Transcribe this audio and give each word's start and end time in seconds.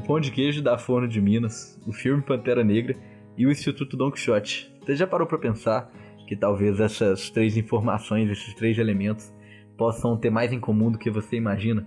o 0.00 0.02
Pão 0.02 0.18
de 0.18 0.30
Queijo 0.30 0.62
da 0.62 0.78
Forno 0.78 1.06
de 1.06 1.20
Minas, 1.20 1.78
o 1.86 1.92
filme 1.92 2.22
Pantera 2.22 2.64
Negra 2.64 2.96
e 3.36 3.46
o 3.46 3.50
Instituto 3.50 3.98
Don 3.98 4.10
Quixote. 4.10 4.74
Você 4.80 4.96
já 4.96 5.06
parou 5.06 5.26
para 5.26 5.36
pensar 5.36 5.92
que 6.26 6.34
talvez 6.34 6.80
essas 6.80 7.28
três 7.28 7.54
informações, 7.54 8.30
esses 8.30 8.54
três 8.54 8.78
elementos, 8.78 9.30
possam 9.76 10.16
ter 10.16 10.30
mais 10.30 10.52
em 10.52 10.58
comum 10.58 10.90
do 10.90 10.96
que 10.96 11.10
você 11.10 11.36
imagina? 11.36 11.86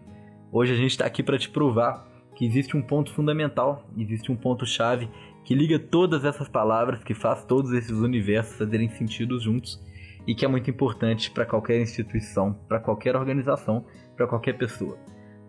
Hoje 0.51 0.73
a 0.73 0.75
gente 0.75 0.91
está 0.91 1.07
aqui 1.07 1.23
para 1.23 1.39
te 1.39 1.49
provar 1.49 2.07
que 2.35 2.45
existe 2.45 2.77
um 2.77 2.83
ponto 2.83 3.11
fundamental, 3.11 3.89
existe 3.97 4.31
um 4.31 4.35
ponto 4.35 4.63
chave 4.63 5.09
que 5.43 5.55
liga 5.55 5.79
todas 5.79 6.23
essas 6.23 6.47
palavras, 6.47 7.03
que 7.03 7.15
faz 7.15 7.43
todos 7.43 7.73
esses 7.73 7.97
universos 7.97 8.57
fazerem 8.57 8.89
sentido 8.89 9.39
juntos 9.39 9.83
e 10.27 10.35
que 10.35 10.45
é 10.45 10.47
muito 10.47 10.69
importante 10.69 11.31
para 11.31 11.47
qualquer 11.47 11.81
instituição, 11.81 12.53
para 12.67 12.79
qualquer 12.79 13.15
organização, 13.15 13.85
para 14.15 14.27
qualquer 14.27 14.53
pessoa. 14.53 14.99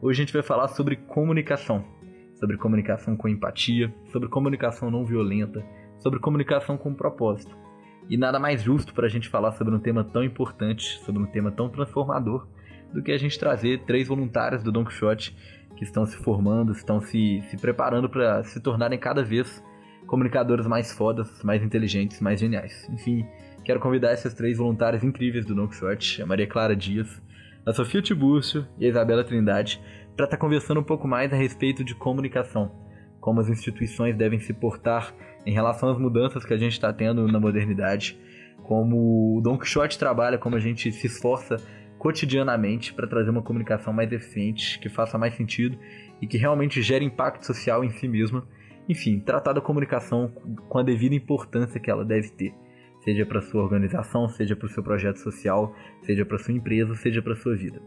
Hoje 0.00 0.22
a 0.22 0.24
gente 0.24 0.32
vai 0.32 0.42
falar 0.42 0.68
sobre 0.68 0.96
comunicação, 0.96 1.84
sobre 2.44 2.58
comunicação 2.58 3.16
com 3.16 3.26
empatia, 3.26 3.90
sobre 4.12 4.28
comunicação 4.28 4.90
não 4.90 5.02
violenta, 5.02 5.64
sobre 5.98 6.20
comunicação 6.20 6.76
com 6.76 6.92
propósito. 6.92 7.56
E 8.06 8.18
nada 8.18 8.38
mais 8.38 8.62
justo 8.62 8.92
para 8.92 9.06
a 9.06 9.08
gente 9.08 9.30
falar 9.30 9.52
sobre 9.52 9.74
um 9.74 9.78
tema 9.78 10.04
tão 10.04 10.22
importante, 10.22 10.98
sobre 10.98 11.22
um 11.22 11.24
tema 11.24 11.50
tão 11.50 11.70
transformador, 11.70 12.46
do 12.92 13.02
que 13.02 13.12
a 13.12 13.16
gente 13.16 13.38
trazer 13.38 13.80
três 13.86 14.08
voluntários 14.08 14.62
do 14.62 14.70
Don 14.70 14.84
Quixote 14.84 15.34
que 15.74 15.84
estão 15.84 16.04
se 16.04 16.18
formando, 16.18 16.72
estão 16.72 17.00
se, 17.00 17.42
se 17.48 17.56
preparando 17.56 18.10
para 18.10 18.44
se 18.44 18.60
tornarem 18.60 18.98
cada 18.98 19.24
vez 19.24 19.64
comunicadores 20.06 20.66
mais 20.66 20.92
fodas, 20.92 21.42
mais 21.42 21.62
inteligentes, 21.62 22.20
mais 22.20 22.38
geniais. 22.38 22.86
Enfim, 22.90 23.26
quero 23.64 23.80
convidar 23.80 24.12
esses 24.12 24.34
três 24.34 24.58
voluntários 24.58 25.02
incríveis 25.02 25.46
do 25.46 25.54
Don 25.54 25.66
Quixote, 25.66 26.20
a 26.20 26.26
Maria 26.26 26.46
Clara 26.46 26.76
Dias, 26.76 27.22
a 27.64 27.72
Sofia 27.72 28.02
Tibúrcio 28.02 28.66
e 28.78 28.84
a 28.84 28.88
Isabela 28.90 29.24
Trindade, 29.24 29.80
para 30.16 30.26
estar 30.26 30.36
tá 30.36 30.40
conversando 30.40 30.80
um 30.80 30.84
pouco 30.84 31.08
mais 31.08 31.32
a 31.32 31.36
respeito 31.36 31.82
de 31.84 31.94
comunicação, 31.94 32.70
como 33.20 33.40
as 33.40 33.48
instituições 33.48 34.16
devem 34.16 34.38
se 34.38 34.52
portar 34.52 35.14
em 35.44 35.52
relação 35.52 35.90
às 35.90 35.98
mudanças 35.98 36.44
que 36.44 36.54
a 36.54 36.56
gente 36.56 36.72
está 36.72 36.92
tendo 36.92 37.26
na 37.26 37.40
modernidade, 37.40 38.18
como 38.62 39.36
o 39.36 39.40
Don 39.40 39.58
Quixote 39.58 39.98
trabalha, 39.98 40.38
como 40.38 40.56
a 40.56 40.60
gente 40.60 40.90
se 40.92 41.06
esforça 41.06 41.56
cotidianamente 41.98 42.92
para 42.92 43.06
trazer 43.06 43.30
uma 43.30 43.42
comunicação 43.42 43.92
mais 43.92 44.12
eficiente, 44.12 44.78
que 44.78 44.88
faça 44.88 45.18
mais 45.18 45.34
sentido 45.34 45.78
e 46.20 46.26
que 46.26 46.36
realmente 46.36 46.82
gere 46.82 47.04
impacto 47.04 47.44
social 47.44 47.84
em 47.84 47.90
si 47.90 48.06
mesma. 48.06 48.46
Enfim, 48.88 49.18
tratar 49.18 49.54
da 49.54 49.60
comunicação 49.60 50.30
com 50.68 50.78
a 50.78 50.82
devida 50.82 51.14
importância 51.14 51.80
que 51.80 51.90
ela 51.90 52.04
deve 52.04 52.28
ter, 52.30 52.54
seja 53.02 53.24
para 53.24 53.40
sua 53.40 53.62
organização, 53.62 54.28
seja 54.28 54.54
para 54.54 54.66
o 54.66 54.68
seu 54.68 54.82
projeto 54.82 55.16
social, 55.16 55.74
seja 56.02 56.24
para 56.26 56.38
sua 56.38 56.52
empresa, 56.52 56.94
seja 56.94 57.22
para 57.22 57.34
sua 57.34 57.56
vida. 57.56 57.80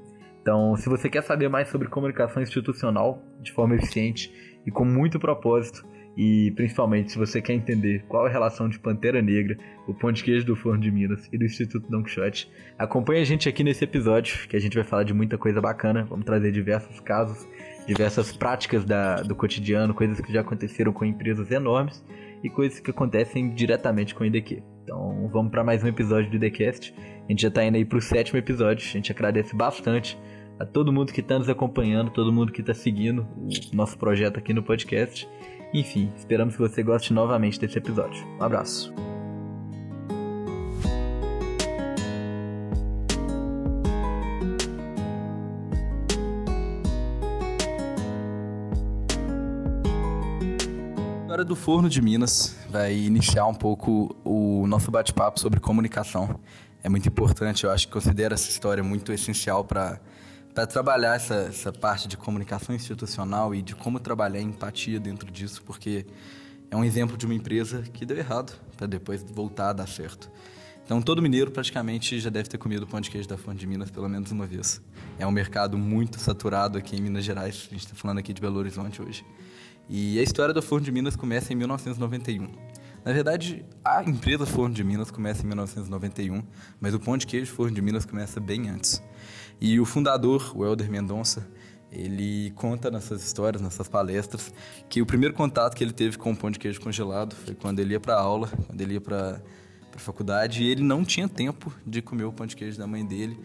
Então, 0.47 0.77
se 0.77 0.87
você 0.87 1.09
quer 1.09 1.23
saber 1.23 1.49
mais 1.49 1.67
sobre 1.67 1.89
comunicação 1.89 2.41
institucional 2.41 3.21
de 3.41 3.51
forma 3.51 3.75
eficiente 3.75 4.33
e 4.65 4.71
com 4.71 4.85
muito 4.85 5.19
propósito, 5.19 5.85
e 6.15 6.53
principalmente 6.55 7.11
se 7.11 7.17
você 7.17 7.41
quer 7.41 7.51
entender 7.51 8.05
qual 8.07 8.25
é 8.25 8.29
a 8.29 8.31
relação 8.31 8.69
de 8.69 8.79
Pantera 8.79 9.21
Negra, 9.21 9.57
o 9.85 9.93
Pão 9.93 10.09
de 10.09 10.23
Queijo 10.23 10.45
do 10.45 10.55
Forno 10.55 10.79
de 10.79 10.89
Minas 10.89 11.27
e 11.33 11.37
do 11.37 11.43
Instituto 11.43 11.91
Don 11.91 12.01
Quixote, 12.01 12.49
acompanhe 12.79 13.19
a 13.19 13.25
gente 13.25 13.49
aqui 13.49 13.61
nesse 13.61 13.83
episódio, 13.83 14.47
que 14.47 14.55
a 14.55 14.59
gente 14.59 14.73
vai 14.73 14.85
falar 14.85 15.03
de 15.03 15.13
muita 15.13 15.37
coisa 15.37 15.59
bacana. 15.59 16.05
Vamos 16.05 16.23
trazer 16.23 16.53
diversos 16.53 17.01
casos, 17.01 17.45
diversas 17.85 18.31
práticas 18.31 18.85
da, 18.85 19.17
do 19.17 19.35
cotidiano, 19.35 19.93
coisas 19.93 20.21
que 20.21 20.31
já 20.31 20.39
aconteceram 20.39 20.93
com 20.93 21.03
empresas 21.03 21.51
enormes 21.51 22.01
e 22.41 22.49
coisas 22.49 22.79
que 22.79 22.89
acontecem 22.89 23.53
diretamente 23.53 24.15
com 24.15 24.23
o 24.23 24.25
IDQ. 24.25 24.63
Então 24.83 25.29
vamos 25.29 25.51
para 25.51 25.61
mais 25.61 25.83
um 25.83 25.87
episódio 25.87 26.31
do 26.31 26.37
IDCast. 26.37 26.95
A 26.97 27.29
gente 27.29 27.41
já 27.41 27.49
está 27.49 27.65
indo 27.65 27.75
aí 27.75 27.83
para 27.83 27.97
o 27.97 28.01
sétimo 28.01 28.39
episódio. 28.39 28.87
A 28.87 28.91
gente 28.93 29.11
agradece 29.11 29.53
bastante 29.53 30.17
a 30.59 30.65
todo 30.65 30.91
mundo 30.91 31.13
que 31.13 31.21
está 31.21 31.37
nos 31.37 31.49
acompanhando, 31.49 32.11
todo 32.11 32.33
mundo 32.33 32.51
que 32.51 32.61
está 32.61 32.73
seguindo 32.73 33.27
o 33.37 33.75
nosso 33.75 33.97
projeto 33.97 34.37
aqui 34.37 34.53
no 34.53 34.63
podcast. 34.63 35.27
Enfim, 35.73 36.11
esperamos 36.17 36.55
que 36.55 36.61
você 36.61 36.81
goste 36.81 37.13
novamente 37.13 37.59
desse 37.59 37.77
episódio. 37.77 38.25
Um 38.39 38.43
abraço. 38.43 38.93
Agora 51.25 51.45
do 51.45 51.55
Forno 51.55 51.87
de 51.87 52.01
Minas 52.01 52.57
vai 52.67 52.95
iniciar 52.95 53.45
um 53.45 53.53
pouco 53.53 54.15
o 54.23 54.65
nosso 54.65 54.89
bate-papo 54.89 55.39
sobre 55.39 55.59
comunicação. 55.59 56.39
É 56.81 56.89
muito 56.89 57.07
importante, 57.07 57.63
eu 57.63 57.69
acho 57.69 57.85
que 57.85 57.93
considero 57.93 58.33
essa 58.33 58.49
história 58.49 58.83
muito 58.83 59.11
essencial 59.11 59.63
para 59.63 59.99
para 60.57 60.65
trabalhar 60.65 61.15
essa, 61.15 61.35
essa 61.35 61.71
parte 61.71 62.07
de 62.07 62.17
comunicação 62.17 62.73
institucional 62.73 63.53
e 63.53 63.61
de 63.61 63.75
como 63.75 63.99
trabalhar 63.99 64.41
empatia 64.41 64.99
dentro 64.99 65.31
disso, 65.31 65.61
porque 65.61 66.03
é 66.71 66.75
um 66.75 66.83
exemplo 66.83 67.15
de 67.15 67.27
uma 67.27 67.35
empresa 67.35 67.83
que 67.93 68.03
deu 68.03 68.17
errado 68.17 68.59
para 68.75 68.87
depois 68.87 69.21
voltar 69.21 69.69
a 69.69 69.73
dar 69.73 69.87
certo. 69.87 70.31
Então, 70.83 70.99
todo 70.99 71.21
mineiro 71.21 71.51
praticamente 71.51 72.19
já 72.19 72.31
deve 72.31 72.49
ter 72.49 72.57
comido 72.57 72.87
pão 72.87 72.99
de 72.99 73.11
queijo 73.11 73.29
da 73.29 73.37
Fonte 73.37 73.59
de 73.59 73.67
Minas 73.67 73.91
pelo 73.91 74.09
menos 74.09 74.31
uma 74.31 74.47
vez. 74.47 74.81
É 75.19 75.27
um 75.27 75.31
mercado 75.31 75.77
muito 75.77 76.19
saturado 76.19 76.79
aqui 76.79 76.95
em 76.95 77.01
Minas 77.01 77.23
Gerais. 77.23 77.67
A 77.67 77.73
gente 77.75 77.85
está 77.85 77.93
falando 77.93 78.17
aqui 78.17 78.33
de 78.33 78.41
Belo 78.41 78.57
Horizonte 78.57 78.99
hoje. 78.99 79.23
E 79.87 80.17
a 80.17 80.23
história 80.23 80.55
da 80.55 80.61
Forno 80.63 80.83
de 80.83 80.91
Minas 80.91 81.15
começa 81.15 81.53
em 81.53 81.55
1991. 81.55 82.47
Na 83.05 83.13
verdade, 83.13 83.65
a 83.83 84.03
empresa 84.03 84.45
Forno 84.45 84.75
de 84.75 84.83
Minas 84.83 85.09
começa 85.09 85.43
em 85.43 85.47
1991, 85.47 86.43
mas 86.79 86.93
o 86.93 86.99
pão 86.99 87.17
de 87.17 87.25
queijo 87.25 87.53
Forno 87.53 87.73
de 87.73 87.81
Minas 87.81 88.05
começa 88.05 88.39
bem 88.39 88.69
antes. 88.69 89.01
E 89.61 89.79
o 89.79 89.85
fundador, 89.85 90.51
o 90.55 90.65
Helder 90.65 90.91
Mendonça, 90.91 91.47
ele 91.91 92.51
conta 92.51 92.91
nessas 92.91 93.23
histórias, 93.23 93.61
nessas 93.61 93.87
palestras, 93.87 94.53
que 94.89 95.01
o 95.01 95.05
primeiro 95.05 95.33
contato 95.33 95.75
que 95.75 95.83
ele 95.83 95.93
teve 95.93 96.17
com 96.17 96.31
o 96.31 96.35
pão 96.35 96.51
de 96.51 96.59
queijo 96.59 96.81
congelado 96.81 97.35
foi 97.35 97.55
quando 97.55 97.79
ele 97.79 97.93
ia 97.93 97.99
para 97.99 98.15
aula, 98.19 98.49
quando 98.67 98.81
ele 98.81 98.95
ia 98.95 99.01
para 99.01 99.41
a 99.95 99.99
faculdade, 99.99 100.63
e 100.63 100.67
ele 100.67 100.83
não 100.83 101.03
tinha 101.03 101.27
tempo 101.27 101.73
de 101.85 102.01
comer 102.01 102.25
o 102.25 102.33
pão 102.33 102.45
de 102.45 102.55
queijo 102.55 102.77
da 102.77 102.85
mãe 102.85 103.05
dele, 103.05 103.39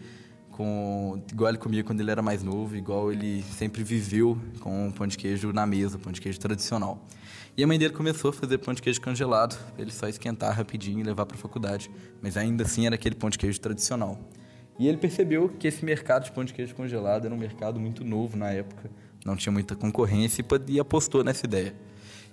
com 0.53 1.21
igual 1.31 1.49
ele 1.49 1.57
comia 1.57 1.83
quando 1.83 1.99
ele 1.99 2.11
era 2.11 2.21
mais 2.21 2.43
novo, 2.43 2.75
igual 2.75 3.11
ele 3.11 3.43
sempre 3.43 3.83
viveu 3.83 4.37
com 4.59 4.91
pão 4.91 5.05
de 5.05 5.17
queijo 5.17 5.51
na 5.51 5.65
mesa, 5.65 5.97
pão 5.97 6.11
de 6.11 6.21
queijo 6.21 6.39
tradicional. 6.39 7.05
E 7.57 7.63
a 7.63 7.67
mãe 7.67 7.77
dele 7.77 7.93
começou 7.93 8.29
a 8.29 8.33
fazer 8.33 8.59
pão 8.59 8.73
de 8.73 8.81
queijo 8.81 9.01
congelado, 9.01 9.57
ele 9.77 9.91
só 9.91 10.07
esquentar 10.07 10.55
rapidinho 10.55 10.99
e 10.99 11.03
levar 11.03 11.25
para 11.25 11.35
a 11.35 11.39
faculdade, 11.39 11.89
mas 12.21 12.37
ainda 12.37 12.63
assim 12.63 12.85
era 12.85 12.95
aquele 12.95 13.15
pão 13.15 13.29
de 13.29 13.37
queijo 13.37 13.59
tradicional. 13.59 14.19
E 14.79 14.87
ele 14.87 14.97
percebeu 14.97 15.49
que 15.49 15.67
esse 15.67 15.83
mercado 15.83 16.25
de 16.25 16.31
pão 16.31 16.43
de 16.43 16.53
queijo 16.53 16.73
congelado 16.73 17.25
era 17.25 17.33
um 17.33 17.37
mercado 17.37 17.79
muito 17.79 18.03
novo 18.03 18.37
na 18.37 18.49
época, 18.49 18.89
não 19.25 19.35
tinha 19.35 19.51
muita 19.51 19.75
concorrência 19.75 20.43
e 20.67 20.79
apostou 20.79 21.23
nessa 21.23 21.45
ideia. 21.45 21.75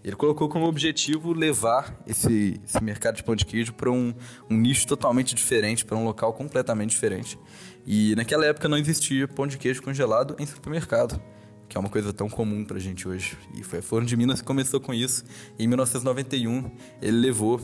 Ele 0.03 0.17
colocou 0.17 0.49
como 0.49 0.67
objetivo 0.67 1.33
levar 1.33 1.95
esse, 2.07 2.61
esse 2.65 2.83
mercado 2.83 3.17
de 3.17 3.23
pão 3.23 3.37
de 3.37 3.45
queijo 3.45 3.73
para 3.75 3.91
um, 3.91 4.15
um 4.49 4.57
nicho 4.57 4.87
totalmente 4.87 5.35
diferente, 5.35 5.85
para 5.85 5.97
um 5.97 6.05
local 6.05 6.33
completamente 6.33 6.91
diferente. 6.91 7.39
E 7.87 8.15
naquela 8.17 8.47
época 8.47 8.69
não 8.69 8.79
existia 8.79 9.29
pão 9.29 9.47
de 9.47 9.59
queijo 9.59 9.83
congelado 9.83 10.35
em 10.39 10.47
supermercado, 10.47 11.21
que 11.69 11.77
é 11.77 11.81
uma 11.81 11.91
coisa 11.91 12.13
tão 12.13 12.31
comum 12.31 12.65
para 12.65 12.79
a 12.79 12.81
gente 12.81 13.07
hoje. 13.07 13.37
E 13.55 13.63
foi 13.63 13.81
a 13.81 13.83
Forno 13.83 14.07
de 14.07 14.17
Minas 14.17 14.41
que 14.41 14.47
começou 14.47 14.81
com 14.81 14.95
isso. 14.95 15.23
Em 15.59 15.67
1991 15.67 16.71
ele 17.03 17.19
levou 17.19 17.61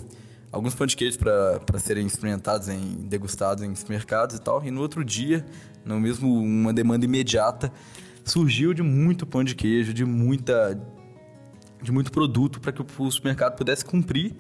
alguns 0.53 0.75
pão 0.75 0.87
de 0.87 0.95
queijo 0.95 1.19
para 1.19 1.79
serem 1.79 2.07
experimentados, 2.07 2.69
em, 2.69 3.07
degustados 3.09 3.65
em 3.65 3.73
mercados 3.89 4.37
e 4.37 4.41
tal. 4.41 4.63
E 4.63 4.71
no 4.71 4.83
outro 4.83 5.03
dia, 5.03 5.45
no 5.85 5.99
mesmo 5.99 6.33
uma 6.39 6.73
demanda 6.73 7.05
imediata, 7.07 7.73
surgiu 8.25 8.75
de 8.75 8.83
muito 8.83 9.27
pão 9.27 9.43
de 9.43 9.55
queijo, 9.55 9.95
de 9.95 10.05
muita 10.05 10.79
de 11.83 11.93
muito 11.93 12.11
produto 12.11 12.61
para 12.61 12.73
que 12.73 12.83
o 12.83 13.11
supermercado 13.11 13.57
pudesse 13.57 13.85
cumprir 13.85 14.35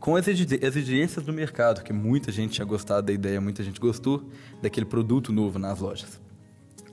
com 0.00 0.14
as 0.16 0.28
exigências 0.28 1.24
do 1.24 1.32
mercado, 1.32 1.82
que 1.82 1.92
muita 1.92 2.30
gente 2.30 2.52
tinha 2.52 2.64
gostado 2.64 3.06
da 3.06 3.12
ideia, 3.12 3.40
muita 3.40 3.62
gente 3.62 3.80
gostou 3.80 4.28
daquele 4.62 4.86
produto 4.86 5.32
novo 5.32 5.58
nas 5.58 5.80
lojas. 5.80 6.20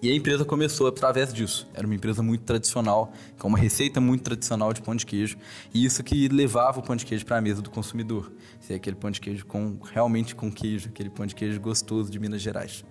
E 0.01 0.11
a 0.11 0.15
empresa 0.15 0.43
começou 0.43 0.87
através 0.87 1.33
disso. 1.33 1.67
Era 1.73 1.85
uma 1.87 1.95
empresa 1.95 2.21
muito 2.21 2.43
tradicional, 2.43 3.11
com 3.39 3.47
uma 3.47 3.57
receita 3.57 4.01
muito 4.01 4.23
tradicional 4.23 4.73
de 4.73 4.81
pão 4.81 4.95
de 4.95 5.05
queijo, 5.05 5.37
e 5.73 5.85
isso 5.85 6.03
que 6.03 6.27
levava 6.27 6.79
o 6.79 6.83
pão 6.83 6.95
de 6.95 7.05
queijo 7.05 7.25
para 7.25 7.37
a 7.37 7.41
mesa 7.41 7.61
do 7.61 7.69
consumidor. 7.69 8.31
Ser 8.59 8.75
aquele 8.75 8.95
pão 8.95 9.09
de 9.09 9.21
queijo 9.21 9.45
com 9.45 9.79
realmente 9.83 10.35
com 10.35 10.51
queijo, 10.51 10.89
aquele 10.89 11.09
pão 11.09 11.25
de 11.25 11.33
queijo 11.33 11.59
gostoso 11.59 12.11
de 12.11 12.19
Minas 12.19 12.41
Gerais. 12.41 12.83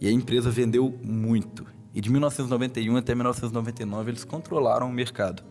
E 0.00 0.06
a 0.06 0.10
empresa 0.10 0.50
vendeu 0.50 0.98
muito. 1.02 1.66
E 1.94 2.00
de 2.00 2.10
1991 2.10 2.96
até 2.96 3.14
1999 3.14 4.10
eles 4.10 4.24
controlaram 4.24 4.88
o 4.88 4.92
mercado. 4.92 5.42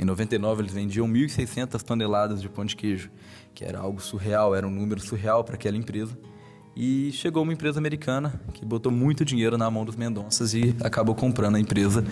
Em 0.00 0.04
99 0.06 0.62
eles 0.62 0.72
vendiam 0.72 1.06
1.600 1.06 1.82
toneladas 1.82 2.40
de 2.40 2.48
pão 2.48 2.64
de 2.64 2.74
queijo, 2.74 3.10
que 3.54 3.62
era 3.62 3.78
algo 3.78 4.00
surreal, 4.00 4.54
era 4.54 4.66
um 4.66 4.70
número 4.70 4.98
surreal 4.98 5.44
para 5.44 5.56
aquela 5.56 5.76
empresa. 5.76 6.18
E 6.74 7.12
chegou 7.12 7.42
uma 7.42 7.52
empresa 7.52 7.78
americana 7.78 8.40
que 8.54 8.64
botou 8.64 8.90
muito 8.90 9.26
dinheiro 9.26 9.58
na 9.58 9.70
mão 9.70 9.84
dos 9.84 9.96
Mendonças 9.96 10.54
e 10.54 10.74
acabou 10.82 11.14
comprando 11.14 11.56
a 11.56 11.60
empresa 11.60 12.02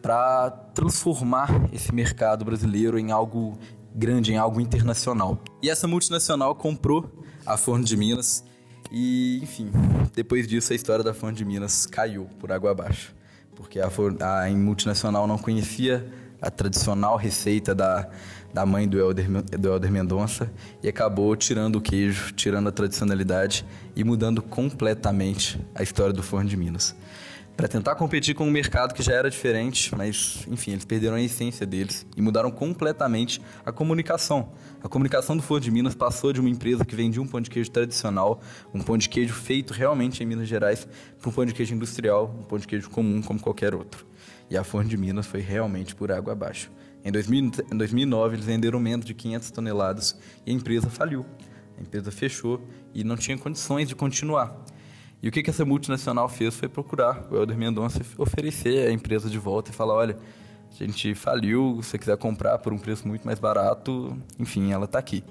para 0.00 0.50
transformar 0.74 1.50
esse 1.74 1.94
mercado 1.94 2.42
brasileiro 2.42 2.98
em 2.98 3.10
algo 3.10 3.58
grande, 3.94 4.32
em 4.32 4.38
algo 4.38 4.58
internacional. 4.58 5.38
E 5.62 5.68
essa 5.68 5.86
multinacional 5.86 6.54
comprou 6.54 7.22
a 7.44 7.58
Forno 7.58 7.84
de 7.84 7.98
Minas 7.98 8.42
e, 8.90 9.40
enfim, 9.42 9.70
depois 10.14 10.48
disso 10.48 10.72
a 10.72 10.76
história 10.76 11.04
da 11.04 11.12
Forno 11.12 11.36
de 11.36 11.44
Minas 11.44 11.84
caiu 11.84 12.30
por 12.40 12.50
água 12.50 12.70
abaixo, 12.70 13.14
porque 13.54 13.78
a, 13.78 13.88
a 13.88 14.50
multinacional 14.52 15.26
não 15.26 15.36
conhecia 15.36 16.23
a 16.44 16.50
tradicional 16.50 17.16
receita 17.16 17.74
da, 17.74 18.06
da 18.52 18.66
mãe 18.66 18.86
do 18.86 18.98
Elder, 18.98 19.30
do 19.30 19.68
Elder 19.68 19.90
Mendonça 19.90 20.52
e 20.82 20.88
acabou 20.88 21.34
tirando 21.34 21.76
o 21.76 21.80
queijo, 21.80 22.32
tirando 22.34 22.68
a 22.68 22.72
tradicionalidade 22.72 23.64
e 23.96 24.04
mudando 24.04 24.42
completamente 24.42 25.58
a 25.74 25.82
história 25.82 26.12
do 26.12 26.22
forno 26.22 26.48
de 26.48 26.56
Minas 26.56 26.94
para 27.56 27.68
tentar 27.68 27.94
competir 27.94 28.34
com 28.34 28.46
um 28.46 28.50
mercado 28.50 28.92
que 28.92 29.02
já 29.02 29.12
era 29.12 29.30
diferente, 29.30 29.94
mas 29.94 30.44
enfim, 30.50 30.72
eles 30.72 30.84
perderam 30.84 31.14
a 31.16 31.20
essência 31.20 31.64
deles 31.64 32.04
e 32.16 32.20
mudaram 32.20 32.50
completamente 32.50 33.40
a 33.64 33.70
comunicação. 33.70 34.52
A 34.82 34.88
comunicação 34.88 35.36
do 35.36 35.42
Forno 35.42 35.62
de 35.62 35.70
Minas 35.70 35.94
passou 35.94 36.32
de 36.32 36.40
uma 36.40 36.50
empresa 36.50 36.84
que 36.84 36.96
vendia 36.96 37.22
um 37.22 37.26
pão 37.26 37.40
de 37.40 37.48
queijo 37.48 37.70
tradicional, 37.70 38.40
um 38.72 38.80
pão 38.80 38.98
de 38.98 39.08
queijo 39.08 39.34
feito 39.34 39.72
realmente 39.72 40.22
em 40.22 40.26
Minas 40.26 40.48
Gerais, 40.48 40.86
para 41.20 41.30
um 41.30 41.32
pão 41.32 41.44
de 41.44 41.54
queijo 41.54 41.74
industrial, 41.74 42.34
um 42.40 42.42
pão 42.42 42.58
de 42.58 42.66
queijo 42.66 42.90
comum 42.90 43.22
como 43.22 43.40
qualquer 43.40 43.72
outro. 43.72 44.04
E 44.54 44.56
a 44.56 44.62
Forno 44.62 44.88
de 44.88 44.96
Minas 44.96 45.26
foi 45.26 45.40
realmente 45.40 45.96
por 45.96 46.12
água 46.12 46.32
abaixo. 46.32 46.70
Em, 47.04 47.10
2000, 47.10 47.50
em 47.72 47.76
2009, 47.76 48.36
eles 48.36 48.46
venderam 48.46 48.78
menos 48.78 49.04
de 49.04 49.12
500 49.12 49.50
toneladas 49.50 50.16
e 50.46 50.52
a 50.52 50.54
empresa 50.54 50.88
faliu. 50.88 51.26
A 51.76 51.82
empresa 51.82 52.12
fechou 52.12 52.64
e 52.94 53.02
não 53.02 53.16
tinha 53.16 53.36
condições 53.36 53.88
de 53.88 53.96
continuar. 53.96 54.56
E 55.20 55.28
o 55.28 55.32
que, 55.32 55.42
que 55.42 55.50
essa 55.50 55.64
multinacional 55.64 56.28
fez 56.28 56.54
foi 56.54 56.68
procurar 56.68 57.26
o 57.32 57.36
Helder 57.36 57.58
Mendonça 57.58 58.00
oferecer 58.16 58.86
a 58.86 58.92
empresa 58.92 59.28
de 59.28 59.38
volta 59.40 59.72
e 59.72 59.74
falar: 59.74 59.94
olha, 59.94 60.16
a 60.70 60.84
gente 60.84 61.16
faliu, 61.16 61.80
se 61.82 61.90
você 61.90 61.98
quiser 61.98 62.16
comprar 62.16 62.58
por 62.58 62.72
um 62.72 62.78
preço 62.78 63.08
muito 63.08 63.26
mais 63.26 63.40
barato, 63.40 64.16
enfim, 64.38 64.70
ela 64.70 64.84
está 64.84 65.00
aqui. 65.00 65.24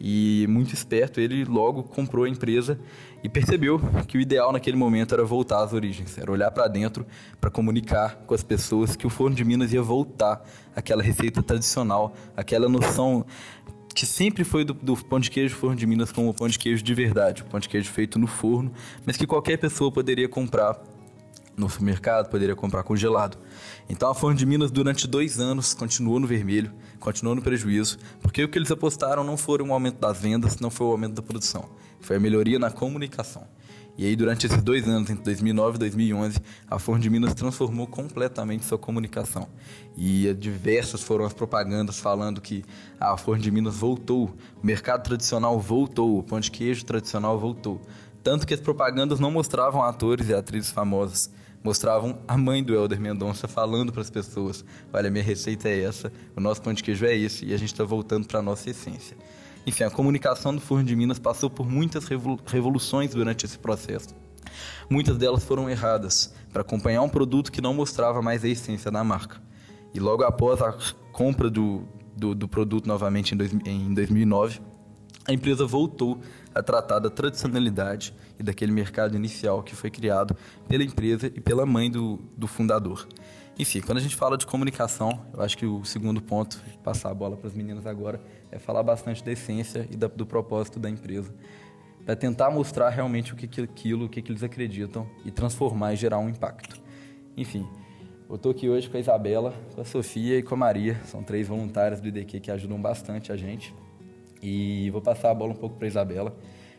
E 0.00 0.46
muito 0.48 0.72
esperto, 0.72 1.20
ele 1.20 1.44
logo 1.44 1.82
comprou 1.82 2.24
a 2.24 2.28
empresa 2.28 2.78
e 3.22 3.28
percebeu 3.28 3.80
que 4.06 4.16
o 4.16 4.20
ideal 4.20 4.52
naquele 4.52 4.76
momento 4.76 5.12
era 5.12 5.24
voltar 5.24 5.62
às 5.64 5.72
origens, 5.72 6.16
era 6.16 6.30
olhar 6.30 6.50
para 6.52 6.68
dentro 6.68 7.04
para 7.40 7.50
comunicar 7.50 8.16
com 8.26 8.34
as 8.34 8.42
pessoas 8.42 8.94
que 8.94 9.06
o 9.06 9.10
Forno 9.10 9.34
de 9.34 9.44
Minas 9.44 9.72
ia 9.72 9.82
voltar 9.82 10.42
àquela 10.74 11.02
receita 11.02 11.42
tradicional, 11.42 12.14
aquela 12.36 12.68
noção 12.68 13.26
que 13.92 14.06
sempre 14.06 14.44
foi 14.44 14.64
do, 14.64 14.74
do, 14.74 14.96
pão 14.96 15.18
de 15.18 15.28
queijo 15.28 15.56
Forno 15.56 15.74
de 15.74 15.84
Minas 15.84 16.12
como 16.12 16.28
o 16.28 16.34
pão 16.34 16.46
de 16.46 16.56
queijo 16.56 16.84
de 16.84 16.94
verdade, 16.94 17.42
o 17.42 17.46
pão 17.46 17.58
de 17.58 17.68
queijo 17.68 17.90
feito 17.90 18.16
no 18.16 18.28
forno, 18.28 18.72
mas 19.04 19.16
que 19.16 19.26
qualquer 19.26 19.56
pessoa 19.56 19.90
poderia 19.90 20.28
comprar 20.28 20.80
no 21.58 21.68
supermercado, 21.68 22.30
poderia 22.30 22.54
comprar 22.54 22.82
congelado. 22.82 23.36
Então 23.88 24.10
a 24.10 24.14
Forno 24.14 24.36
de 24.36 24.46
Minas 24.46 24.70
durante 24.70 25.06
dois 25.06 25.40
anos 25.40 25.74
continuou 25.74 26.20
no 26.20 26.26
vermelho, 26.26 26.72
continuou 27.00 27.34
no 27.34 27.42
prejuízo, 27.42 27.98
porque 28.20 28.42
o 28.44 28.48
que 28.48 28.58
eles 28.58 28.70
apostaram 28.70 29.24
não 29.24 29.36
foi 29.36 29.60
o 29.60 29.72
aumento 29.72 29.98
das 29.98 30.20
vendas, 30.20 30.58
não 30.58 30.70
foi 30.70 30.86
o 30.86 30.92
aumento 30.92 31.14
da 31.14 31.22
produção, 31.22 31.68
foi 32.00 32.16
a 32.16 32.20
melhoria 32.20 32.58
na 32.58 32.70
comunicação. 32.70 33.46
E 33.98 34.06
aí, 34.06 34.14
durante 34.14 34.46
esses 34.46 34.62
dois 34.62 34.86
anos, 34.86 35.10
entre 35.10 35.24
2009 35.24 35.74
e 35.74 35.78
2011, 35.80 36.38
a 36.70 36.78
Forno 36.78 37.02
de 37.02 37.10
Minas 37.10 37.34
transformou 37.34 37.84
completamente 37.84 38.64
sua 38.64 38.78
comunicação. 38.78 39.48
E 39.96 40.32
diversas 40.34 41.02
foram 41.02 41.24
as 41.24 41.32
propagandas 41.32 41.98
falando 41.98 42.40
que 42.40 42.64
a 43.00 43.16
Forno 43.16 43.42
de 43.42 43.50
Minas 43.50 43.74
voltou, 43.74 44.32
o 44.62 44.64
mercado 44.64 45.02
tradicional 45.02 45.58
voltou, 45.58 46.16
o 46.16 46.22
pão 46.22 46.38
de 46.38 46.48
queijo 46.48 46.84
tradicional 46.84 47.40
voltou. 47.40 47.80
Tanto 48.22 48.46
que 48.46 48.54
as 48.54 48.60
propagandas 48.60 49.18
não 49.18 49.32
mostravam 49.32 49.82
atores 49.82 50.28
e 50.28 50.34
atrizes 50.34 50.70
famosas, 50.70 51.28
mostravam 51.62 52.18
a 52.26 52.36
mãe 52.36 52.62
do 52.62 52.74
Helder 52.74 53.00
Mendonça 53.00 53.48
falando 53.48 53.92
para 53.92 54.02
as 54.02 54.10
pessoas: 54.10 54.64
olha, 54.92 55.10
minha 55.10 55.24
receita 55.24 55.68
é 55.68 55.82
essa, 55.82 56.12
o 56.36 56.40
nosso 56.40 56.62
pão 56.62 56.72
de 56.72 56.82
queijo 56.82 57.04
é 57.04 57.16
esse, 57.16 57.44
e 57.44 57.54
a 57.54 57.56
gente 57.56 57.72
está 57.72 57.84
voltando 57.84 58.26
para 58.26 58.38
a 58.40 58.42
nossa 58.42 58.70
essência. 58.70 59.16
Enfim, 59.66 59.84
a 59.84 59.90
comunicação 59.90 60.54
do 60.54 60.60
Forno 60.60 60.84
de 60.84 60.96
Minas 60.96 61.18
passou 61.18 61.50
por 61.50 61.68
muitas 61.68 62.06
revoluções 62.46 63.10
durante 63.10 63.44
esse 63.44 63.58
processo. 63.58 64.14
Muitas 64.88 65.18
delas 65.18 65.44
foram 65.44 65.68
erradas, 65.68 66.32
para 66.52 66.62
acompanhar 66.62 67.02
um 67.02 67.08
produto 67.08 67.52
que 67.52 67.60
não 67.60 67.74
mostrava 67.74 68.22
mais 68.22 68.44
a 68.44 68.48
essência 68.48 68.90
da 68.90 69.04
marca. 69.04 69.40
E 69.92 70.00
logo 70.00 70.22
após 70.22 70.62
a 70.62 70.74
compra 71.12 71.50
do, 71.50 71.82
do, 72.16 72.34
do 72.34 72.48
produto 72.48 72.86
novamente 72.86 73.34
em, 73.34 73.36
dois, 73.36 73.52
em 73.52 73.92
2009, 73.92 74.60
a 75.26 75.32
empresa 75.32 75.66
voltou 75.66 76.18
a 76.54 76.62
tratar 76.62 76.98
da 76.98 77.10
tradicionalidade 77.10 78.14
e 78.38 78.42
daquele 78.42 78.72
mercado 78.72 79.16
inicial 79.16 79.62
que 79.62 79.74
foi 79.74 79.90
criado 79.90 80.36
pela 80.68 80.84
empresa 80.84 81.26
e 81.26 81.40
pela 81.40 81.66
mãe 81.66 81.90
do, 81.90 82.18
do 82.36 82.46
fundador. 82.46 83.06
Enfim, 83.58 83.80
quando 83.80 83.98
a 83.98 84.00
gente 84.00 84.14
fala 84.14 84.38
de 84.38 84.46
comunicação, 84.46 85.26
eu 85.34 85.42
acho 85.42 85.58
que 85.58 85.66
o 85.66 85.84
segundo 85.84 86.22
ponto, 86.22 86.62
passar 86.84 87.10
a 87.10 87.14
bola 87.14 87.36
para 87.36 87.48
as 87.48 87.54
meninas 87.54 87.86
agora, 87.86 88.20
é 88.52 88.58
falar 88.58 88.84
bastante 88.84 89.24
da 89.24 89.32
essência 89.32 89.88
e 89.90 89.96
da, 89.96 90.06
do 90.06 90.24
propósito 90.24 90.78
da 90.78 90.88
empresa. 90.88 91.34
Para 92.04 92.14
tentar 92.14 92.50
mostrar 92.50 92.88
realmente 92.90 93.32
o 93.32 93.36
que, 93.36 93.60
aquilo, 93.60 94.06
o 94.06 94.08
que, 94.08 94.22
que 94.22 94.30
eles 94.30 94.44
acreditam 94.44 95.08
e 95.24 95.32
transformar 95.32 95.92
e 95.92 95.96
gerar 95.96 96.18
um 96.18 96.28
impacto. 96.28 96.80
Enfim, 97.36 97.66
eu 98.28 98.36
estou 98.36 98.52
aqui 98.52 98.68
hoje 98.68 98.88
com 98.88 98.96
a 98.96 99.00
Isabela, 99.00 99.52
com 99.74 99.80
a 99.80 99.84
Sofia 99.84 100.38
e 100.38 100.42
com 100.42 100.54
a 100.54 100.58
Maria. 100.58 101.00
São 101.04 101.22
três 101.22 101.48
voluntárias 101.48 102.00
do 102.00 102.08
IDQ 102.08 102.40
que 102.40 102.50
ajudam 102.50 102.80
bastante 102.80 103.32
a 103.32 103.36
gente. 103.36 103.74
E 104.40 104.88
vou 104.90 105.00
passar 105.00 105.30
a 105.30 105.34
bola 105.34 105.52
um 105.52 105.56
pouco 105.56 105.76
para 105.76 105.86
a 105.86 105.88
Isabela, 105.88 106.36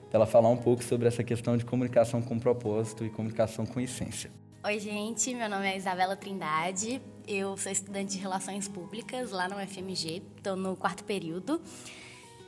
para 0.10 0.18
ela 0.18 0.26
falar 0.26 0.50
um 0.50 0.58
pouco 0.58 0.84
sobre 0.84 1.08
essa 1.08 1.24
questão 1.24 1.56
de 1.56 1.64
comunicação 1.64 2.22
com 2.22 2.40
propósito 2.40 3.06
e 3.06 3.10
comunicação 3.10 3.66
com 3.66 3.80
essência. 3.80 4.32
Oi, 4.64 4.80
gente, 4.80 5.34
meu 5.34 5.48
nome 5.48 5.68
é 5.68 5.78
Isabela 5.78 6.16
Trindade, 6.16 7.02
eu 7.28 7.56
sou 7.56 7.72
estudante 7.72 8.14
de 8.14 8.18
Relações 8.18 8.68
Públicas 8.68 9.32
lá 9.32 9.48
no 9.48 9.56
UFMG, 9.56 10.22
estou 10.36 10.56
no 10.56 10.76
quarto 10.76 11.04
período. 11.04 11.62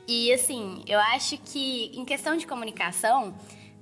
E, 0.06 0.32
assim, 0.32 0.82
eu 0.86 0.98
acho 0.98 1.38
que 1.38 1.90
em 1.94 2.04
questão 2.04 2.36
de 2.36 2.46
comunicação, 2.46 3.34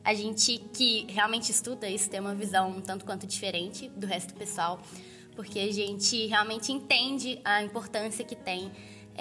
a 0.04 0.14
gente 0.14 0.58
que 0.72 1.06
realmente 1.08 1.50
estuda 1.50 1.88
isso 1.88 2.08
tem 2.08 2.20
uma 2.20 2.34
visão 2.34 2.80
tanto 2.82 3.04
quanto 3.04 3.26
diferente 3.26 3.88
do 3.88 4.06
resto 4.06 4.34
do 4.34 4.38
pessoal, 4.38 4.78
porque 5.34 5.58
a 5.58 5.72
gente 5.72 6.26
realmente 6.26 6.70
entende 6.70 7.40
a 7.42 7.62
importância 7.62 8.24
que 8.24 8.36
tem 8.36 8.70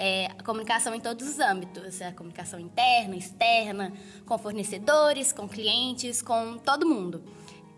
é, 0.02 0.28
a 0.38 0.42
comunicação 0.42 0.94
em 0.94 1.00
todos 1.00 1.28
os 1.28 1.38
âmbitos, 1.38 2.00
a 2.00 2.10
comunicação 2.10 2.58
interna, 2.58 3.14
externa, 3.14 3.92
com 4.24 4.38
fornecedores, 4.38 5.30
com 5.30 5.46
clientes, 5.46 6.22
com 6.22 6.56
todo 6.56 6.86
mundo. 6.86 7.22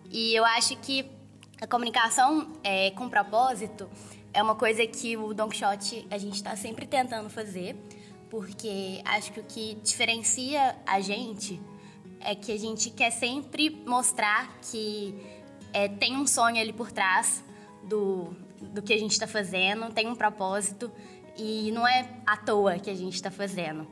E 0.08 0.32
eu 0.32 0.44
acho 0.44 0.76
que 0.76 1.04
a 1.60 1.66
comunicação 1.66 2.52
é, 2.62 2.92
com 2.92 3.08
propósito 3.08 3.90
é 4.32 4.40
uma 4.40 4.54
coisa 4.54 4.86
que 4.86 5.16
o 5.16 5.34
Don 5.34 5.48
Quixote 5.48 6.06
a 6.12 6.16
gente 6.16 6.36
está 6.36 6.54
sempre 6.54 6.86
tentando 6.86 7.28
fazer, 7.28 7.74
porque 8.30 9.02
acho 9.04 9.32
que 9.32 9.40
o 9.40 9.44
que 9.44 9.74
diferencia 9.82 10.76
a 10.86 11.00
gente 11.00 11.60
é 12.20 12.36
que 12.36 12.52
a 12.52 12.56
gente 12.56 12.90
quer 12.90 13.10
sempre 13.10 13.82
mostrar 13.84 14.60
que 14.70 15.12
é, 15.72 15.88
tem 15.88 16.16
um 16.16 16.28
sonho 16.28 16.60
ali 16.60 16.72
por 16.72 16.92
trás 16.92 17.42
do, 17.82 18.32
do 18.60 18.80
que 18.80 18.92
a 18.92 18.98
gente 18.98 19.10
está 19.10 19.26
fazendo, 19.26 19.92
tem 19.92 20.06
um 20.06 20.14
propósito 20.14 20.88
e 21.36 21.70
não 21.72 21.86
é 21.86 22.08
à 22.26 22.36
toa 22.36 22.78
que 22.78 22.90
a 22.90 22.94
gente 22.94 23.14
está 23.14 23.30
fazendo. 23.30 23.86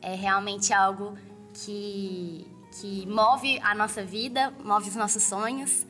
É 0.00 0.14
realmente 0.14 0.72
algo 0.72 1.16
que, 1.52 2.46
que 2.80 3.06
move 3.06 3.58
a 3.60 3.74
nossa 3.74 4.04
vida, 4.04 4.52
move 4.64 4.88
os 4.88 4.96
nossos 4.96 5.22
sonhos 5.22 5.86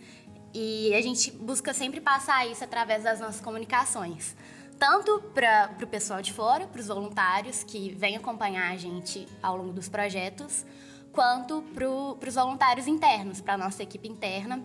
e 0.55 0.95
a 0.95 1.03
gente 1.03 1.31
busca 1.31 1.75
sempre 1.75 2.01
passar 2.01 2.47
isso 2.47 2.65
através 2.65 3.05
das 3.05 3.21
nossas 3.21 3.41
comunicações. 3.41 4.35
Tanto 4.79 5.21
para 5.35 5.71
o 5.83 5.87
pessoal 5.87 6.23
de 6.23 6.33
fora, 6.33 6.67
para 6.67 6.81
os 6.81 6.87
voluntários 6.87 7.65
que 7.65 7.91
vêm 7.95 8.17
acompanhar 8.17 8.73
a 8.73 8.77
gente 8.77 9.27
ao 9.43 9.57
longo 9.57 9.73
dos 9.73 9.89
projetos, 9.89 10.65
quanto 11.13 11.63
para 11.75 11.89
os 12.29 12.35
voluntários 12.35 12.87
internos, 12.87 13.41
para 13.41 13.55
a 13.55 13.59
nossa 13.59 13.83
equipe 13.83 14.09
interna. 14.09 14.63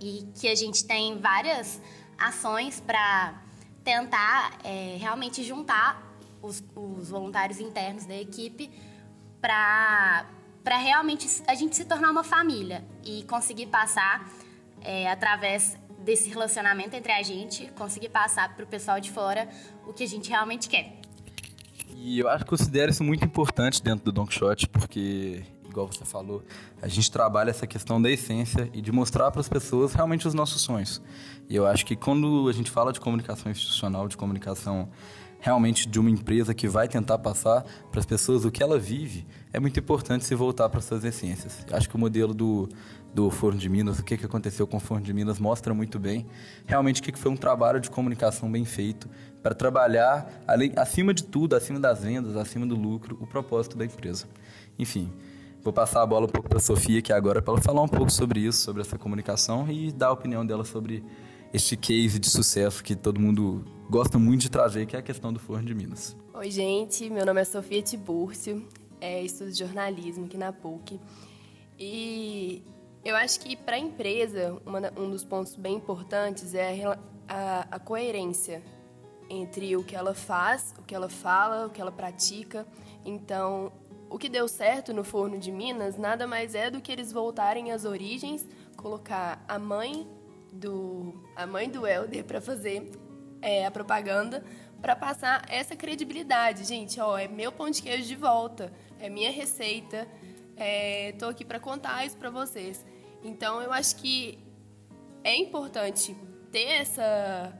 E 0.00 0.28
que 0.34 0.48
a 0.48 0.54
gente 0.54 0.84
tem 0.84 1.18
várias 1.18 1.80
ações 2.18 2.80
para 2.80 3.34
tentar 3.88 4.52
é, 4.62 4.98
realmente 5.00 5.42
juntar 5.42 6.14
os, 6.42 6.62
os 6.76 7.08
voluntários 7.08 7.58
internos 7.58 8.04
da 8.04 8.14
equipe 8.14 8.70
para 9.40 10.26
realmente 10.66 11.26
a 11.46 11.54
gente 11.54 11.74
se 11.74 11.86
tornar 11.86 12.10
uma 12.10 12.22
família 12.22 12.84
e 13.02 13.22
conseguir 13.22 13.68
passar 13.68 14.30
é, 14.82 15.10
através 15.10 15.78
desse 16.00 16.28
relacionamento 16.28 16.94
entre 16.94 17.10
a 17.10 17.22
gente, 17.22 17.72
conseguir 17.78 18.10
passar 18.10 18.54
para 18.54 18.62
o 18.62 18.68
pessoal 18.68 19.00
de 19.00 19.10
fora 19.10 19.48
o 19.86 19.94
que 19.94 20.04
a 20.04 20.06
gente 20.06 20.28
realmente 20.28 20.68
quer. 20.68 21.00
E 21.96 22.18
eu 22.18 22.28
acho 22.28 22.44
que 22.44 22.50
considero 22.50 22.90
isso 22.90 23.02
muito 23.02 23.24
importante 23.24 23.82
dentro 23.82 24.04
do 24.04 24.12
Don 24.12 24.26
Quixote, 24.26 24.68
porque, 24.68 25.44
igual 25.78 25.86
você 25.86 26.04
falou, 26.04 26.42
a 26.82 26.88
gente 26.88 27.10
trabalha 27.10 27.50
essa 27.50 27.66
questão 27.66 28.02
da 28.02 28.10
essência 28.10 28.68
e 28.74 28.80
de 28.80 28.90
mostrar 28.90 29.30
para 29.30 29.40
as 29.40 29.48
pessoas 29.48 29.94
realmente 29.94 30.26
os 30.26 30.34
nossos 30.34 30.60
sonhos. 30.60 31.00
E 31.48 31.54
eu 31.54 31.66
acho 31.66 31.86
que 31.86 31.94
quando 31.94 32.48
a 32.48 32.52
gente 32.52 32.70
fala 32.70 32.92
de 32.92 33.00
comunicação 33.00 33.50
institucional, 33.50 34.08
de 34.08 34.16
comunicação 34.16 34.88
realmente 35.40 35.88
de 35.88 36.00
uma 36.00 36.10
empresa 36.10 36.52
que 36.52 36.66
vai 36.66 36.88
tentar 36.88 37.18
passar 37.18 37.64
para 37.92 38.00
as 38.00 38.06
pessoas 38.06 38.44
o 38.44 38.50
que 38.50 38.60
ela 38.60 38.76
vive, 38.76 39.24
é 39.52 39.60
muito 39.60 39.78
importante 39.78 40.24
se 40.24 40.34
voltar 40.34 40.68
para 40.68 40.80
suas 40.80 41.04
essências. 41.04 41.64
Acho 41.70 41.88
que 41.88 41.94
o 41.94 41.98
modelo 41.98 42.34
do, 42.34 42.68
do 43.14 43.30
Forno 43.30 43.58
de 43.58 43.68
Minas, 43.68 44.00
o 44.00 44.04
que, 44.04 44.16
que 44.16 44.26
aconteceu 44.26 44.66
com 44.66 44.78
o 44.78 44.80
Forno 44.80 45.04
de 45.04 45.12
Minas, 45.12 45.38
mostra 45.38 45.72
muito 45.72 45.98
bem 45.98 46.26
realmente 46.66 47.00
que 47.00 47.16
foi 47.16 47.30
um 47.30 47.36
trabalho 47.36 47.80
de 47.80 47.88
comunicação 47.88 48.50
bem 48.50 48.64
feito 48.64 49.08
para 49.42 49.54
trabalhar, 49.54 50.42
além, 50.46 50.72
acima 50.76 51.14
de 51.14 51.22
tudo, 51.22 51.54
acima 51.54 51.78
das 51.78 52.02
vendas, 52.02 52.36
acima 52.36 52.66
do 52.66 52.74
lucro, 52.74 53.16
o 53.20 53.26
propósito 53.26 53.78
da 53.78 53.84
empresa. 53.84 54.26
Enfim, 54.78 55.10
vou 55.62 55.72
passar 55.72 56.02
a 56.02 56.06
bola 56.06 56.26
um 56.26 56.28
pouco 56.28 56.48
para 56.48 56.58
a 56.58 56.60
Sofia 56.60 56.98
aqui 56.98 57.12
agora 57.12 57.42
para 57.42 57.54
ela 57.54 57.62
falar 57.62 57.82
um 57.82 57.88
pouco 57.88 58.10
sobre 58.10 58.40
isso, 58.40 58.60
sobre 58.62 58.82
essa 58.82 58.98
comunicação 58.98 59.70
e 59.70 59.92
dar 59.92 60.08
a 60.08 60.12
opinião 60.12 60.44
dela 60.46 60.64
sobre 60.64 61.04
este 61.52 61.76
case 61.76 62.18
de 62.18 62.28
sucesso 62.28 62.82
que 62.82 62.94
todo 62.94 63.20
mundo 63.20 63.64
gosta 63.88 64.18
muito 64.18 64.42
de 64.42 64.50
trazer, 64.50 64.86
que 64.86 64.96
é 64.96 64.98
a 64.98 65.02
questão 65.02 65.32
do 65.32 65.38
Forno 65.40 65.64
de 65.64 65.74
Minas. 65.74 66.16
Oi, 66.34 66.50
gente. 66.50 67.08
Meu 67.08 67.24
nome 67.24 67.40
é 67.40 67.44
Sofia 67.44 67.82
Tibúrcio, 67.82 68.66
é, 69.00 69.22
estudo 69.22 69.52
jornalismo 69.52 70.26
aqui 70.26 70.36
na 70.36 70.52
PUC. 70.52 71.00
E 71.78 72.62
eu 73.04 73.16
acho 73.16 73.40
que 73.40 73.56
para 73.56 73.76
a 73.76 73.78
empresa, 73.78 74.60
uma, 74.66 74.92
um 74.96 75.10
dos 75.10 75.24
pontos 75.24 75.54
bem 75.54 75.76
importantes 75.76 76.54
é 76.54 76.84
a, 76.84 76.98
a, 77.28 77.60
a 77.72 77.78
coerência 77.78 78.62
entre 79.30 79.76
o 79.76 79.84
que 79.84 79.94
ela 79.94 80.14
faz, 80.14 80.74
o 80.78 80.82
que 80.82 80.94
ela 80.94 81.08
fala, 81.08 81.66
o 81.66 81.70
que 81.70 81.80
ela 81.80 81.92
pratica. 81.92 82.66
Então, 83.04 83.72
o 84.10 84.18
que 84.18 84.28
deu 84.28 84.48
certo 84.48 84.92
no 84.92 85.04
Forno 85.04 85.38
de 85.38 85.50
Minas 85.50 85.96
nada 85.96 86.26
mais 86.26 86.54
é 86.54 86.70
do 86.70 86.80
que 86.80 86.90
eles 86.90 87.12
voltarem 87.12 87.72
às 87.72 87.84
origens, 87.84 88.46
colocar 88.76 89.44
a 89.46 89.58
mãe 89.58 90.06
do 90.52 91.22
a 91.36 91.46
mãe 91.46 91.68
do 91.68 91.86
Helder 91.86 92.24
para 92.24 92.40
fazer 92.40 92.90
é, 93.40 93.66
a 93.66 93.70
propaganda, 93.70 94.44
para 94.80 94.96
passar 94.96 95.44
essa 95.48 95.76
credibilidade, 95.76 96.64
gente. 96.64 97.00
Ó, 97.00 97.16
é 97.16 97.28
meu 97.28 97.52
pão 97.52 97.70
de 97.70 97.82
queijo 97.82 98.06
de 98.06 98.16
volta, 98.16 98.72
é 98.98 99.08
minha 99.08 99.30
receita, 99.30 100.08
é, 100.56 101.14
aqui 101.28 101.44
para 101.44 101.60
contar 101.60 102.04
isso 102.04 102.16
para 102.16 102.30
vocês. 102.30 102.84
Então, 103.22 103.60
eu 103.60 103.72
acho 103.72 103.96
que 103.96 104.38
é 105.22 105.36
importante 105.36 106.16
ter 106.50 106.80
essa 106.80 107.52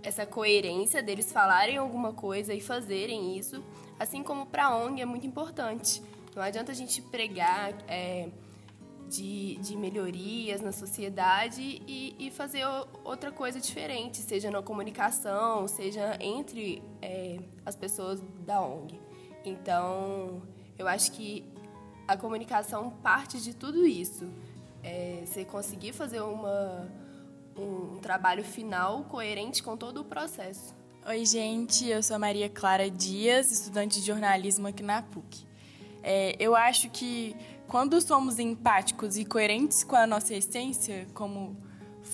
essa 0.00 0.24
coerência 0.24 1.02
deles 1.02 1.32
falarem 1.32 1.76
alguma 1.76 2.12
coisa 2.12 2.54
e 2.54 2.60
fazerem 2.60 3.36
isso, 3.36 3.64
assim 3.98 4.22
como 4.22 4.46
para 4.46 4.66
a 4.66 4.76
ONG 4.76 5.00
é 5.00 5.06
muito 5.06 5.26
importante. 5.26 6.02
Não 6.34 6.42
adianta 6.42 6.72
a 6.72 6.74
gente 6.74 7.02
pregar 7.02 7.74
é, 7.88 8.28
de, 9.08 9.56
de 9.56 9.76
melhorias 9.76 10.60
na 10.60 10.72
sociedade 10.72 11.82
e, 11.86 12.14
e, 12.18 12.30
fazer 12.30 12.64
outra 13.04 13.32
coisa 13.32 13.60
diferente, 13.60 14.18
seja 14.18 14.50
na 14.50 14.62
comunicação, 14.62 15.66
seja 15.66 16.16
entre 16.20 16.82
é, 17.02 17.38
as 17.64 17.74
pessoas 17.74 18.20
da 18.46 18.60
ONG. 18.60 19.00
Então, 19.44 20.42
eu 20.78 20.86
acho 20.86 21.12
que 21.12 21.44
a 22.06 22.16
comunicação 22.16 22.90
parte 22.90 23.40
de 23.40 23.54
tudo 23.54 23.86
isso. 23.86 24.28
É, 24.82 25.22
você 25.26 25.44
conseguir 25.44 25.92
fazer 25.92 26.20
uma 26.20 26.88
um 27.58 27.98
trabalho 27.98 28.44
final 28.44 29.04
coerente 29.04 29.62
com 29.62 29.76
todo 29.76 30.00
o 30.00 30.04
processo. 30.04 30.77
Oi, 31.08 31.24
gente, 31.24 31.88
eu 31.88 32.02
sou 32.02 32.18
Maria 32.18 32.50
Clara 32.50 32.90
Dias, 32.90 33.50
estudante 33.50 33.98
de 33.98 34.06
jornalismo 34.06 34.68
aqui 34.68 34.82
na 34.82 35.00
PUC. 35.00 35.46
É, 36.02 36.36
eu 36.38 36.54
acho 36.54 36.90
que 36.90 37.34
quando 37.66 37.98
somos 37.98 38.38
empáticos 38.38 39.16
e 39.16 39.24
coerentes 39.24 39.82
com 39.82 39.96
a 39.96 40.06
nossa 40.06 40.34
essência, 40.34 41.06
como 41.14 41.56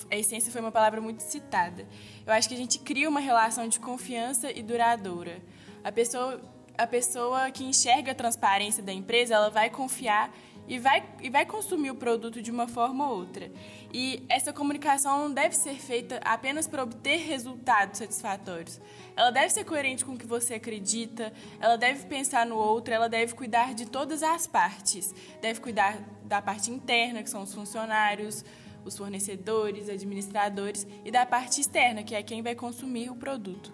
a 0.09 0.15
essência 0.15 0.49
foi 0.49 0.61
uma 0.61 0.71
palavra 0.71 1.01
muito 1.01 1.19
citada, 1.19 1.85
eu 2.25 2.31
acho 2.31 2.47
que 2.47 2.55
a 2.55 2.57
gente 2.57 2.79
cria 2.79 3.09
uma 3.09 3.19
relação 3.19 3.67
de 3.67 3.81
confiança 3.81 4.49
e 4.49 4.63
duradoura. 4.63 5.41
A 5.83 5.91
pessoa, 5.91 6.41
a 6.77 6.87
pessoa 6.87 7.51
que 7.51 7.65
enxerga 7.65 8.13
a 8.13 8.15
transparência 8.15 8.81
da 8.81 8.93
empresa, 8.93 9.35
ela 9.35 9.49
vai 9.49 9.69
confiar 9.69 10.33
e 10.67 10.79
vai, 10.79 11.03
e 11.21 11.29
vai 11.29 11.45
consumir 11.45 11.91
o 11.91 11.95
produto 11.95 12.41
de 12.41 12.51
uma 12.51 12.67
forma 12.67 13.07
ou 13.07 13.17
outra. 13.17 13.51
E 13.93 14.23
essa 14.27 14.51
comunicação 14.51 15.27
não 15.27 15.33
deve 15.33 15.55
ser 15.55 15.75
feita 15.75 16.19
apenas 16.23 16.67
para 16.67 16.83
obter 16.83 17.17
resultados 17.17 17.99
satisfatórios. 17.99 18.79
Ela 19.15 19.31
deve 19.31 19.49
ser 19.49 19.63
coerente 19.63 20.03
com 20.03 20.13
o 20.13 20.17
que 20.17 20.25
você 20.25 20.55
acredita, 20.55 21.31
ela 21.59 21.77
deve 21.77 22.05
pensar 22.05 22.45
no 22.45 22.55
outro, 22.55 22.93
ela 22.93 23.07
deve 23.07 23.33
cuidar 23.33 23.73
de 23.73 23.85
todas 23.85 24.23
as 24.23 24.47
partes. 24.47 25.13
Deve 25.41 25.59
cuidar 25.59 25.99
da 26.23 26.41
parte 26.41 26.71
interna, 26.71 27.23
que 27.23 27.29
são 27.29 27.43
os 27.43 27.53
funcionários, 27.53 28.43
os 28.83 28.97
fornecedores, 28.97 29.89
administradores, 29.89 30.85
e 31.03 31.11
da 31.11 31.25
parte 31.25 31.61
externa, 31.61 32.03
que 32.03 32.15
é 32.15 32.21
quem 32.21 32.41
vai 32.41 32.55
consumir 32.55 33.09
o 33.09 33.15
produto. 33.15 33.73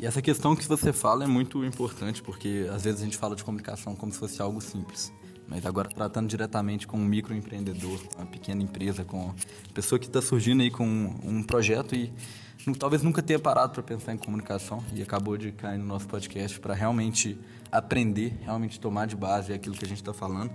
E 0.00 0.06
essa 0.06 0.22
questão 0.22 0.54
que 0.54 0.64
você 0.64 0.92
fala 0.92 1.24
é 1.24 1.26
muito 1.26 1.64
importante, 1.64 2.22
porque 2.22 2.68
às 2.72 2.84
vezes 2.84 3.00
a 3.00 3.04
gente 3.04 3.16
fala 3.16 3.34
de 3.34 3.42
comunicação 3.42 3.96
como 3.96 4.12
se 4.12 4.18
fosse 4.18 4.40
algo 4.40 4.60
simples. 4.60 5.12
Mas 5.48 5.64
agora 5.64 5.88
tratando 5.88 6.28
diretamente 6.28 6.86
com 6.86 6.98
um 6.98 7.04
microempreendedor, 7.04 7.98
uma 8.16 8.26
pequena 8.26 8.62
empresa, 8.62 9.02
com 9.02 9.34
pessoa 9.72 9.98
que 9.98 10.06
está 10.06 10.20
surgindo 10.20 10.62
aí 10.62 10.70
com 10.70 10.84
um, 10.84 11.42
projeto 11.42 11.94
e 11.94 12.12
talvez 12.78 13.02
nunca 13.02 13.22
tenha 13.22 13.38
parado 13.38 13.72
para 13.72 13.82
pensar 13.82 14.12
em 14.12 14.18
comunicação 14.18 14.84
e 14.92 15.02
acabou 15.02 15.38
de 15.38 15.50
cair 15.52 15.78
no 15.78 15.86
nosso 15.86 16.06
podcast 16.06 16.60
para 16.60 16.74
realmente 16.74 17.38
aprender, 17.72 18.38
realmente 18.42 18.78
tomar 18.78 19.06
de 19.06 19.16
base 19.16 19.52
aquilo 19.52 19.74
que 19.74 19.86
a 19.86 19.88
gente 19.88 20.02
está 20.02 20.12
falando. 20.12 20.50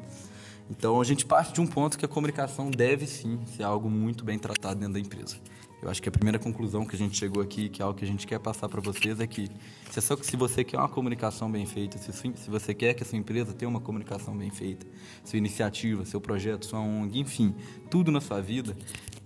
Então 0.70 1.02
a 1.02 1.04
gente 1.04 1.26
parte 1.26 1.54
de 1.54 1.62
um 1.62 1.68
ponto 1.68 1.98
que 1.98 2.06
a 2.06 2.08
comunicação 2.08 2.70
deve 2.70 3.08
sim 3.08 3.40
ser 3.48 3.64
algo 3.64 3.90
muito 3.90 4.24
bem 4.24 4.38
tratado 4.38 4.80
dentro 4.80 4.94
da 4.94 5.00
empresa. 5.00 5.38
Eu 5.84 5.90
acho 5.90 6.02
que 6.02 6.08
a 6.08 6.12
primeira 6.12 6.40
conclusão 6.40 6.86
que 6.86 6.96
a 6.96 6.98
gente 6.98 7.18
chegou 7.18 7.44
aqui, 7.44 7.68
que 7.68 7.82
é 7.82 7.86
algo 7.86 8.00
que 8.00 8.06
a 8.06 8.08
gente 8.08 8.26
quer 8.26 8.40
passar 8.40 8.70
para 8.70 8.80
vocês, 8.80 9.20
é 9.20 9.28
que 9.28 9.50
se, 9.92 10.02
só, 10.02 10.16
se 10.16 10.38
você 10.38 10.64
quer 10.64 10.78
uma 10.78 10.88
comunicação 10.88 11.52
bem 11.52 11.66
feita, 11.66 11.98
se, 11.98 12.14
se 12.14 12.50
você 12.50 12.74
quer 12.74 12.94
que 12.94 13.04
a 13.04 13.06
sua 13.06 13.18
empresa 13.18 13.54
tenha 13.54 13.68
uma 13.68 13.82
comunicação 13.82 14.36
bem 14.36 14.50
feita, 14.50 14.88
sua 15.26 15.38
iniciativa, 15.38 16.06
seu 16.06 16.22
projeto, 16.22 16.66
sua 16.66 16.80
ONG, 16.80 17.20
enfim, 17.20 17.54
tudo 17.90 18.12
na 18.14 18.22
sua 18.22 18.40
vida, 18.40 18.78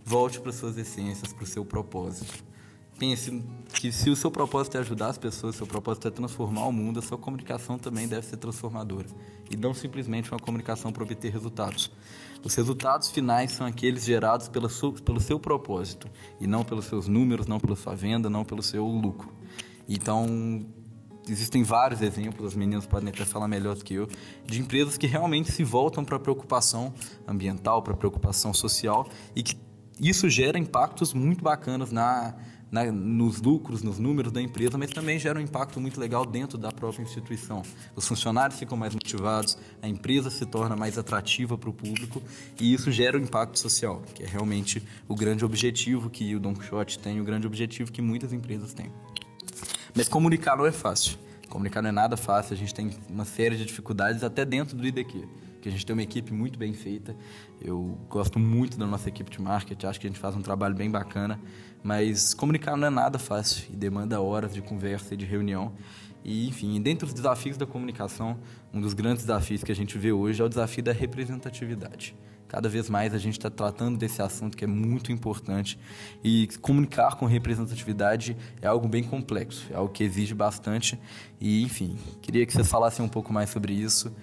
volte 0.03 0.39
para 0.39 0.51
suas 0.51 0.75
essências, 0.79 1.31
para 1.31 1.43
o 1.43 1.47
seu 1.47 1.63
propósito. 1.63 2.43
Pense 2.97 3.43
que 3.75 3.91
se 3.91 4.09
o 4.09 4.15
seu 4.15 4.31
propósito 4.31 4.77
é 4.77 4.79
ajudar 4.79 5.09
as 5.09 5.17
pessoas, 5.19 5.55
seu 5.55 5.67
propósito 5.67 6.07
é 6.07 6.11
transformar 6.11 6.65
o 6.65 6.71
mundo, 6.71 6.97
a 6.97 7.03
sua 7.03 7.19
comunicação 7.19 7.77
também 7.77 8.07
deve 8.07 8.25
ser 8.25 8.37
transformadora. 8.37 9.05
E 9.51 9.55
não 9.55 9.75
simplesmente 9.75 10.31
uma 10.31 10.39
comunicação 10.39 10.91
para 10.91 11.03
obter 11.03 11.31
resultados. 11.31 11.91
Os 12.43 12.55
resultados 12.55 13.09
finais 13.09 13.51
são 13.51 13.65
aqueles 13.65 14.05
gerados 14.05 14.49
seu, 14.69 14.93
pelo 14.93 15.19
seu 15.19 15.39
propósito 15.39 16.07
e 16.39 16.47
não 16.47 16.63
pelos 16.63 16.85
seus 16.85 17.07
números, 17.07 17.47
não 17.47 17.59
pela 17.59 17.75
sua 17.75 17.95
venda, 17.95 18.29
não 18.29 18.45
pelo 18.45 18.61
seu 18.61 18.85
lucro. 18.85 19.31
Então, 19.87 20.65
existem 21.27 21.63
vários 21.63 22.01
exemplos, 22.01 22.47
as 22.47 22.55
meninas 22.55 22.85
podem 22.85 23.09
até 23.09 23.25
falar 23.25 23.47
melhor 23.47 23.75
do 23.75 23.83
que 23.83 23.95
eu, 23.95 24.07
de 24.45 24.59
empresas 24.59 24.97
que 24.97 25.07
realmente 25.07 25.51
se 25.51 25.63
voltam 25.63 26.03
para 26.03 26.17
a 26.17 26.19
preocupação 26.19 26.93
ambiental, 27.27 27.81
para 27.81 27.93
a 27.93 27.97
preocupação 27.97 28.53
social 28.53 29.07
e 29.35 29.43
que 29.43 29.57
isso 29.99 30.29
gera 30.29 30.57
impactos 30.57 31.13
muito 31.13 31.43
bacanas 31.43 31.91
na 31.91 32.35
na, 32.71 32.85
nos 32.91 33.41
lucros, 33.41 33.81
nos 33.81 33.99
números 33.99 34.31
da 34.31 34.41
empresa, 34.41 34.77
mas 34.77 34.91
também 34.91 35.17
gera 35.17 35.39
um 35.39 35.41
impacto 35.41 35.79
muito 35.79 35.99
legal 35.99 36.25
dentro 36.25 36.57
da 36.57 36.71
própria 36.71 37.03
instituição. 37.03 37.61
Os 37.95 38.07
funcionários 38.07 38.59
ficam 38.59 38.77
mais 38.77 38.93
motivados, 38.93 39.57
a 39.81 39.87
empresa 39.87 40.29
se 40.29 40.45
torna 40.45 40.75
mais 40.75 40.97
atrativa 40.97 41.57
para 41.57 41.69
o 41.69 41.73
público 41.73 42.21
e 42.59 42.73
isso 42.73 42.91
gera 42.91 43.17
um 43.17 43.21
impacto 43.21 43.57
social, 43.59 44.01
que 44.13 44.23
é 44.23 44.27
realmente 44.27 44.83
o 45.07 45.15
grande 45.15 45.45
objetivo 45.45 46.09
que 46.09 46.35
o 46.35 46.39
Don 46.39 46.53
Quixote 46.53 46.99
tem, 46.99 47.19
o 47.21 47.23
grande 47.23 47.47
objetivo 47.47 47.91
que 47.91 48.01
muitas 48.01 48.33
empresas 48.33 48.73
têm. 48.73 48.91
Mas 49.95 50.07
comunicar 50.07 50.57
não 50.57 50.65
é 50.65 50.71
fácil. 50.71 51.17
Comunicar 51.49 51.81
não 51.81 51.89
é 51.89 51.93
nada 51.93 52.17
fácil, 52.17 52.53
a 52.53 52.57
gente 52.57 52.73
tem 52.73 52.91
uma 53.09 53.23
série 53.23 53.55
de 53.55 53.65
dificuldades 53.65 54.23
até 54.23 54.43
dentro 54.43 54.75
do 54.75 54.85
IDQ 54.85 55.27
que 55.67 55.69
a 55.69 55.71
gente 55.71 55.85
tem 55.85 55.93
uma 55.93 56.01
equipe 56.01 56.33
muito 56.33 56.57
bem 56.57 56.73
feita. 56.73 57.15
Eu 57.61 57.97
gosto 58.09 58.39
muito 58.39 58.77
da 58.77 58.85
nossa 58.85 59.09
equipe 59.09 59.29
de 59.29 59.41
marketing, 59.41 59.85
acho 59.85 59.99
que 59.99 60.07
a 60.07 60.09
gente 60.09 60.19
faz 60.19 60.35
um 60.35 60.41
trabalho 60.41 60.73
bem 60.73 60.89
bacana, 60.89 61.39
mas 61.83 62.33
comunicar 62.33 62.77
não 62.77 62.87
é 62.87 62.89
nada 62.89 63.19
fácil 63.19 63.65
e 63.71 63.75
demanda 63.75 64.21
horas 64.21 64.53
de 64.53 64.61
conversa 64.61 65.13
e 65.13 65.17
de 65.17 65.25
reunião. 65.25 65.73
E, 66.23 66.47
enfim, 66.47 66.81
dentre 66.81 67.05
os 67.05 67.13
desafios 67.13 67.57
da 67.57 67.65
comunicação, 67.65 68.37
um 68.73 68.79
dos 68.79 68.93
grandes 68.93 69.23
desafios 69.25 69.63
que 69.63 69.71
a 69.71 69.75
gente 69.75 69.97
vê 69.97 70.11
hoje 70.11 70.41
é 70.41 70.45
o 70.45 70.49
desafio 70.49 70.83
da 70.83 70.93
representatividade. 70.93 72.15
Cada 72.47 72.69
vez 72.69 72.89
mais 72.89 73.13
a 73.13 73.17
gente 73.17 73.37
está 73.37 73.49
tratando 73.49 73.97
desse 73.97 74.21
assunto 74.21 74.55
que 74.55 74.63
é 74.63 74.67
muito 74.67 75.11
importante 75.11 75.77
e 76.23 76.47
comunicar 76.61 77.15
com 77.15 77.25
representatividade 77.25 78.37
é 78.61 78.67
algo 78.67 78.87
bem 78.87 79.03
complexo, 79.03 79.67
é 79.69 79.75
algo 79.75 79.91
que 79.91 80.01
exige 80.01 80.33
bastante. 80.33 80.97
E, 81.41 81.61
enfim, 81.61 81.97
queria 82.21 82.45
que 82.45 82.53
vocês 82.53 82.69
falassem 82.69 83.03
um 83.03 83.09
pouco 83.09 83.33
mais 83.33 83.49
sobre 83.49 83.73
isso. 83.73 84.13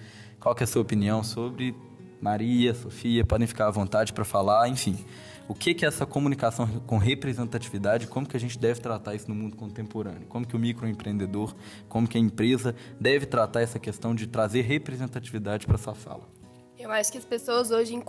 Qual 0.45 0.53
que 0.53 0.61
é 0.61 0.65
a 0.65 0.67
sua 0.67 0.83
opinião 0.83 1.23
sobre 1.23 1.75
Maria, 2.21 2.71
Sofia? 2.75 3.25
Podem 3.25 3.47
ficar 3.47 3.65
à 3.65 3.71
vontade 3.71 4.13
para 4.13 4.23
falar, 4.23 4.69
enfim. 4.69 5.03
O 5.47 5.55
que, 5.55 5.73
que 5.73 5.83
é 5.83 5.87
essa 5.87 6.05
comunicação 6.05 6.67
com 6.85 6.99
representatividade? 6.99 8.05
Como 8.05 8.27
que 8.27 8.37
a 8.37 8.39
gente 8.39 8.59
deve 8.59 8.79
tratar 8.79 9.15
isso 9.15 9.27
no 9.27 9.33
mundo 9.33 9.55
contemporâneo? 9.55 10.27
Como 10.27 10.45
que 10.45 10.55
o 10.55 10.59
microempreendedor, 10.59 11.55
como 11.89 12.07
que 12.07 12.15
a 12.19 12.21
empresa 12.21 12.75
deve 13.01 13.25
tratar 13.25 13.61
essa 13.61 13.79
questão 13.79 14.13
de 14.13 14.27
trazer 14.27 14.61
representatividade 14.61 15.65
para 15.65 15.77
essa 15.77 15.95
fala? 15.95 16.29
Eu 16.77 16.91
acho 16.91 17.11
que 17.11 17.17
as 17.17 17.25
pessoas 17.25 17.71
hoje, 17.71 17.99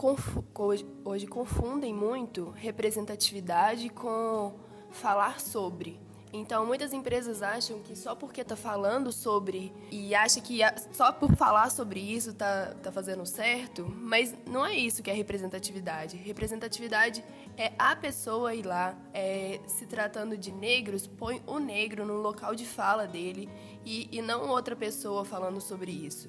hoje 1.06 1.26
confundem 1.26 1.94
muito 1.94 2.50
representatividade 2.50 3.88
com 3.88 4.52
falar 4.90 5.40
sobre. 5.40 5.98
Então, 6.38 6.66
muitas 6.66 6.92
empresas 6.92 7.42
acham 7.42 7.80
que 7.80 7.96
só 7.96 8.14
porque 8.14 8.42
está 8.42 8.54
falando 8.54 9.10
sobre 9.10 9.72
e 9.90 10.14
acha 10.14 10.38
que 10.40 10.60
só 10.92 11.10
por 11.10 11.34
falar 11.34 11.70
sobre 11.70 11.98
isso 11.98 12.30
está 12.30 12.74
tá 12.82 12.92
fazendo 12.92 13.24
certo, 13.24 13.86
mas 13.88 14.34
não 14.46 14.64
é 14.64 14.74
isso 14.74 15.02
que 15.02 15.10
é 15.10 15.14
representatividade. 15.14 16.16
Representatividade 16.18 17.24
é 17.56 17.72
a 17.78 17.96
pessoa 17.96 18.54
ir 18.54 18.66
lá, 18.66 18.94
é, 19.14 19.60
se 19.66 19.86
tratando 19.86 20.36
de 20.36 20.52
negros, 20.52 21.06
põe 21.06 21.42
o 21.46 21.58
negro 21.58 22.04
no 22.04 22.14
local 22.14 22.54
de 22.54 22.66
fala 22.66 23.06
dele 23.06 23.48
e, 23.84 24.08
e 24.12 24.20
não 24.20 24.48
outra 24.50 24.76
pessoa 24.76 25.24
falando 25.24 25.60
sobre 25.60 25.90
isso. 25.90 26.28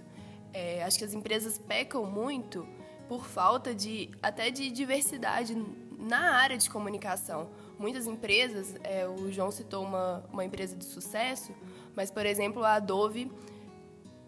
É, 0.54 0.84
acho 0.84 0.98
que 0.98 1.04
as 1.04 1.14
empresas 1.14 1.58
pecam 1.58 2.06
muito 2.06 2.66
por 3.10 3.26
falta 3.26 3.76
de 3.76 4.10
até 4.24 4.50
de 4.50 4.72
diversidade 4.72 5.54
na 5.98 6.36
área 6.36 6.58
de 6.58 6.70
comunicação 6.70 7.50
muitas 7.80 8.08
empresas, 8.08 8.76
é, 8.84 9.08
o 9.08 9.32
João 9.32 9.52
citou 9.52 9.84
uma, 9.84 10.24
uma 10.32 10.44
empresa 10.44 10.76
de 10.76 10.86
sucesso, 10.86 11.54
mas, 11.96 12.12
por 12.12 12.26
exemplo, 12.26 12.64
a 12.64 12.76
Adobe 12.76 13.32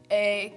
é, 0.09 0.51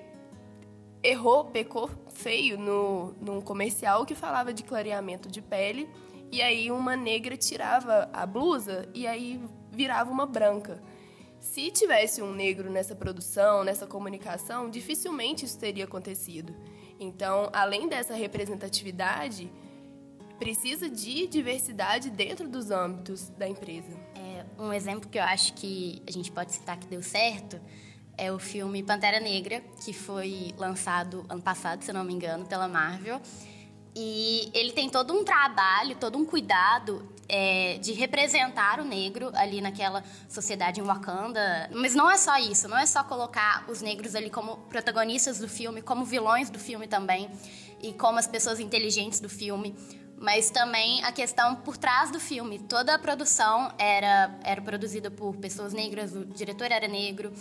errou, 1.03 1.45
pecou 1.47 1.91
feio 2.15 2.59
no, 2.59 3.15
num 3.21 3.41
comercial 3.41 4.07
que 4.07 4.15
falava 4.15 4.53
de 4.53 4.63
clareamento 4.63 5.29
de 5.29 5.43
pele, 5.43 5.89
e 6.31 6.41
aí 6.41 6.71
uma 6.71 6.97
negra 6.97 7.37
tirava 7.37 8.09
a 8.13 8.25
blusa 8.25 8.89
e 8.95 9.07
aí 9.07 9.41
virava 9.71 10.11
uma 10.11 10.25
branca. 10.25 10.83
Se 11.39 11.71
tivesse 11.71 12.23
um 12.23 12.33
negro 12.33 12.71
nessa 12.71 12.95
produção, 12.95 13.65
nessa 13.65 13.87
comunicação, 13.87 14.71
dificilmente 14.71 15.45
isso 15.45 15.59
teria 15.59 15.85
acontecido. 15.85 16.55
Então, 17.01 17.51
além 17.53 17.89
dessa 17.89 18.15
representatividade, 18.15 19.51
precisa 20.43 20.91
de 20.91 21.29
diversidade 21.29 22.11
dentro 22.11 22.49
dos 22.49 22.73
âmbitos 22.73 23.29
da 23.29 23.49
empresa. 23.49 23.97
É, 24.17 24.45
um 24.59 24.73
exemplo 24.73 25.09
que 25.09 25.17
eu 25.17 25.23
acho 25.23 25.53
que 25.53 26.03
a 26.05 26.11
gente 26.11 26.33
pode 26.33 26.51
citar 26.51 26.77
que 26.77 26.89
deu 26.89 27.01
certo 27.01 27.61
é 28.19 28.33
o 28.33 28.41
filme 28.41 28.83
Pantera 28.83 29.21
Negra, 29.21 29.63
que 29.85 29.93
foi 29.93 30.53
lançado 30.59 31.25
ano 31.29 31.41
passado, 31.41 31.85
se 31.85 31.93
não 31.93 32.03
me 32.03 32.13
engano, 32.13 32.45
pela 32.45 32.67
Marvel. 32.67 33.21
E 33.95 34.51
ele 34.53 34.73
tem 34.73 34.91
todo 34.91 35.15
um 35.15 35.23
trabalho, 35.23 35.95
todo 35.95 36.19
um 36.19 36.25
cuidado 36.25 37.09
é, 37.29 37.79
de 37.79 37.93
representar 37.93 38.81
o 38.81 38.85
negro 38.85 39.31
ali 39.35 39.61
naquela 39.61 40.03
sociedade 40.29 40.81
em 40.81 40.83
Wakanda. 40.83 41.71
Mas 41.73 41.95
não 41.95 42.11
é 42.11 42.17
só 42.17 42.37
isso, 42.39 42.67
não 42.67 42.77
é 42.77 42.85
só 42.85 43.05
colocar 43.05 43.65
os 43.69 43.81
negros 43.81 44.17
ali 44.17 44.29
como 44.29 44.57
protagonistas 44.69 45.39
do 45.39 45.49
filme, 45.49 45.81
como 45.83 46.05
vilões 46.05 46.51
do 46.51 46.59
filme 46.59 46.89
também, 46.89 47.31
e 47.81 47.93
como 47.93 48.19
as 48.19 48.27
pessoas 48.27 48.59
inteligentes 48.59 49.21
do 49.21 49.29
filme 49.29 49.75
mas 50.19 50.51
também 50.51 51.03
a 51.05 51.13
questão 51.13 51.57
por 51.57 51.77
trás 51.77 52.11
do 52.11 52.21
filme. 52.21 52.59
Toda 52.59 52.95
a 52.95 52.99
produção 52.99 53.73
era, 53.79 54.39
era 54.43 54.63
produzida 54.63 55.11
por 55.11 55.37
pessoas 55.37 55.73
negras, 55.73 56.15
o 56.15 56.25
diretor 56.25 56.71
era 56.71 56.87
negro, 56.87 57.33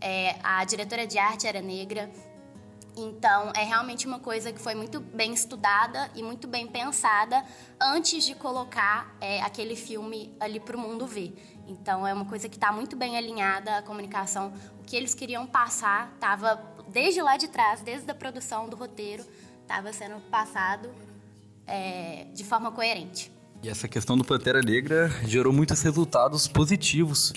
é, 0.00 0.36
a 0.42 0.64
diretora 0.64 1.06
de 1.06 1.18
arte 1.18 1.46
era 1.46 1.62
negra. 1.62 2.10
Então, 2.96 3.52
é 3.56 3.64
realmente 3.64 4.06
uma 4.06 4.20
coisa 4.20 4.52
que 4.52 4.60
foi 4.60 4.74
muito 4.74 5.00
bem 5.00 5.34
estudada 5.34 6.10
e 6.14 6.22
muito 6.22 6.46
bem 6.46 6.66
pensada 6.66 7.44
antes 7.80 8.24
de 8.24 8.36
colocar 8.36 9.16
é, 9.20 9.40
aquele 9.42 9.74
filme 9.74 10.32
ali 10.38 10.60
para 10.60 10.76
o 10.76 10.80
mundo 10.80 11.04
ver. 11.06 11.34
Então, 11.66 12.06
é 12.06 12.12
uma 12.12 12.24
coisa 12.24 12.48
que 12.48 12.56
está 12.56 12.70
muito 12.70 12.94
bem 12.94 13.16
alinhada 13.16 13.78
a 13.78 13.82
comunicação. 13.82 14.52
O 14.78 14.84
que 14.84 14.94
eles 14.94 15.12
queriam 15.12 15.44
passar 15.44 16.12
estava 16.14 16.62
desde 16.88 17.20
lá 17.20 17.36
de 17.36 17.48
trás, 17.48 17.80
desde 17.80 18.08
a 18.10 18.14
produção 18.14 18.68
do 18.68 18.76
roteiro, 18.76 19.24
estava 19.62 19.92
sendo 19.92 20.20
passado 20.30 20.88
é, 21.66 22.26
de 22.34 22.44
forma 22.44 22.70
coerente. 22.70 23.32
E 23.62 23.68
essa 23.68 23.88
questão 23.88 24.16
do 24.16 24.24
Pantera 24.24 24.60
Negra 24.60 25.08
gerou 25.26 25.52
muitos 25.52 25.80
resultados 25.82 26.46
positivos 26.46 27.32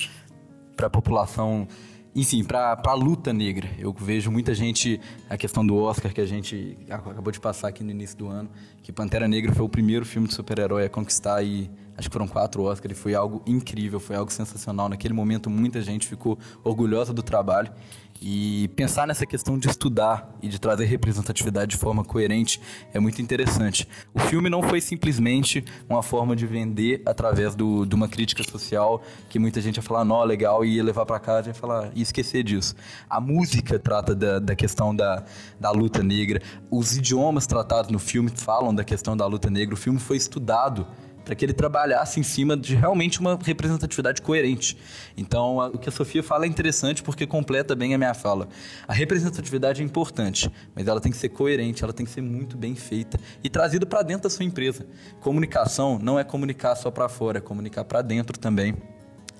para 0.75 0.87
a 0.87 0.89
população, 0.89 1.67
enfim, 2.13 2.43
para 2.43 2.77
a 2.85 2.93
luta 2.93 3.31
negra. 3.31 3.69
Eu 3.79 3.93
vejo 3.93 4.29
muita 4.29 4.53
gente, 4.53 4.99
a 5.29 5.37
questão 5.37 5.65
do 5.65 5.77
Oscar 5.77 6.13
que 6.13 6.19
a 6.19 6.25
gente 6.25 6.77
acabou 6.89 7.31
de 7.31 7.39
passar 7.39 7.69
aqui 7.69 7.83
no 7.83 7.91
início 7.91 8.17
do 8.17 8.27
ano, 8.27 8.49
que 8.83 8.91
Pantera 8.91 9.27
Negra 9.27 9.53
foi 9.53 9.65
o 9.65 9.69
primeiro 9.69 10.05
filme 10.05 10.27
de 10.27 10.33
super-herói 10.33 10.85
a 10.85 10.89
conquistar 10.89 11.41
e 11.43 11.71
acho 11.97 12.09
que 12.09 12.13
foram 12.13 12.27
quatro 12.27 12.61
Oscars 12.63 12.97
e 12.97 13.01
foi 13.01 13.15
algo 13.15 13.41
incrível, 13.47 13.99
foi 13.99 14.15
algo 14.15 14.31
sensacional. 14.31 14.89
Naquele 14.89 15.13
momento 15.13 15.49
muita 15.49 15.81
gente 15.81 16.07
ficou 16.07 16.37
orgulhosa 16.63 17.13
do 17.13 17.23
trabalho 17.23 17.71
e 18.21 18.67
pensar 18.75 19.07
nessa 19.07 19.25
questão 19.25 19.57
de 19.57 19.67
estudar 19.69 20.29
e 20.41 20.47
de 20.47 20.59
trazer 20.59 20.85
representatividade 20.85 21.71
de 21.71 21.77
forma 21.77 22.03
coerente 22.03 22.59
é 22.93 22.99
muito 22.99 23.21
interessante. 23.21 23.87
O 24.13 24.19
filme 24.19 24.49
não 24.49 24.63
foi 24.63 24.81
simplesmente 24.81 25.63
uma 25.89 26.01
forma 26.01 26.35
de 26.35 26.45
vender 26.45 27.01
através 27.05 27.55
do, 27.55 27.85
de 27.85 27.95
uma 27.95 28.07
crítica 28.07 28.43
social 28.43 29.01
que 29.29 29.39
muita 29.39 29.61
gente 29.61 29.77
ia 29.77 29.83
falar, 29.83 30.03
não, 30.03 30.23
legal, 30.23 30.65
e 30.65 30.75
ia 30.75 30.83
levar 30.83 31.05
para 31.05 31.19
casa 31.19 31.51
e 31.51 31.53
falar, 31.53 31.91
e 31.95 32.01
esquecer 32.01 32.43
disso. 32.43 32.75
A 33.09 33.19
música 33.19 33.79
trata 33.79 34.15
da, 34.15 34.39
da 34.39 34.55
questão 34.55 34.95
da, 34.95 35.23
da 35.59 35.71
luta 35.71 36.01
negra, 36.01 36.41
os 36.71 36.95
idiomas 36.97 37.45
tratados 37.45 37.91
no 37.91 37.99
filme 37.99 38.31
falam 38.33 38.73
da 38.73 38.83
questão 38.83 39.15
da 39.15 39.25
luta 39.25 39.49
negra, 39.49 39.73
o 39.73 39.77
filme 39.77 39.99
foi 39.99 40.17
estudado 40.17 40.87
para 41.27 41.35
que 41.35 41.43
ele 41.43 41.51
trabalhasse 41.51 42.21
em 42.21 42.23
cima 42.23 42.55
de 42.55 42.73
realmente 42.73 43.19
uma 43.19 43.37
representatividade 43.43 44.21
coerente. 44.21 44.77
Então, 45.17 45.59
a, 45.59 45.67
o 45.67 45.77
que 45.77 45.89
a 45.89 45.91
Sofia 45.91 46.23
fala 46.23 46.45
é 46.45 46.47
interessante 46.47 47.03
porque 47.03 47.27
completa 47.27 47.75
bem 47.75 47.93
a 47.93 47.97
minha 47.97 48.13
fala. 48.13 48.47
A 48.87 48.93
representatividade 48.93 49.81
é 49.81 49.85
importante, 49.85 50.49
mas 50.73 50.87
ela 50.87 51.01
tem 51.01 51.11
que 51.11 51.17
ser 51.17 51.27
coerente, 51.27 51.83
ela 51.83 51.91
tem 51.91 52.05
que 52.05 52.11
ser 52.13 52.21
muito 52.21 52.55
bem 52.55 52.75
feita 52.75 53.19
e 53.43 53.49
trazida 53.49 53.85
para 53.85 54.03
dentro 54.03 54.23
da 54.23 54.29
sua 54.29 54.45
empresa. 54.45 54.87
Comunicação 55.19 55.99
não 56.01 56.17
é 56.17 56.23
comunicar 56.23 56.77
só 56.77 56.89
para 56.89 57.09
fora, 57.09 57.39
é 57.39 57.41
comunicar 57.41 57.83
para 57.83 58.01
dentro 58.01 58.39
também. 58.39 58.73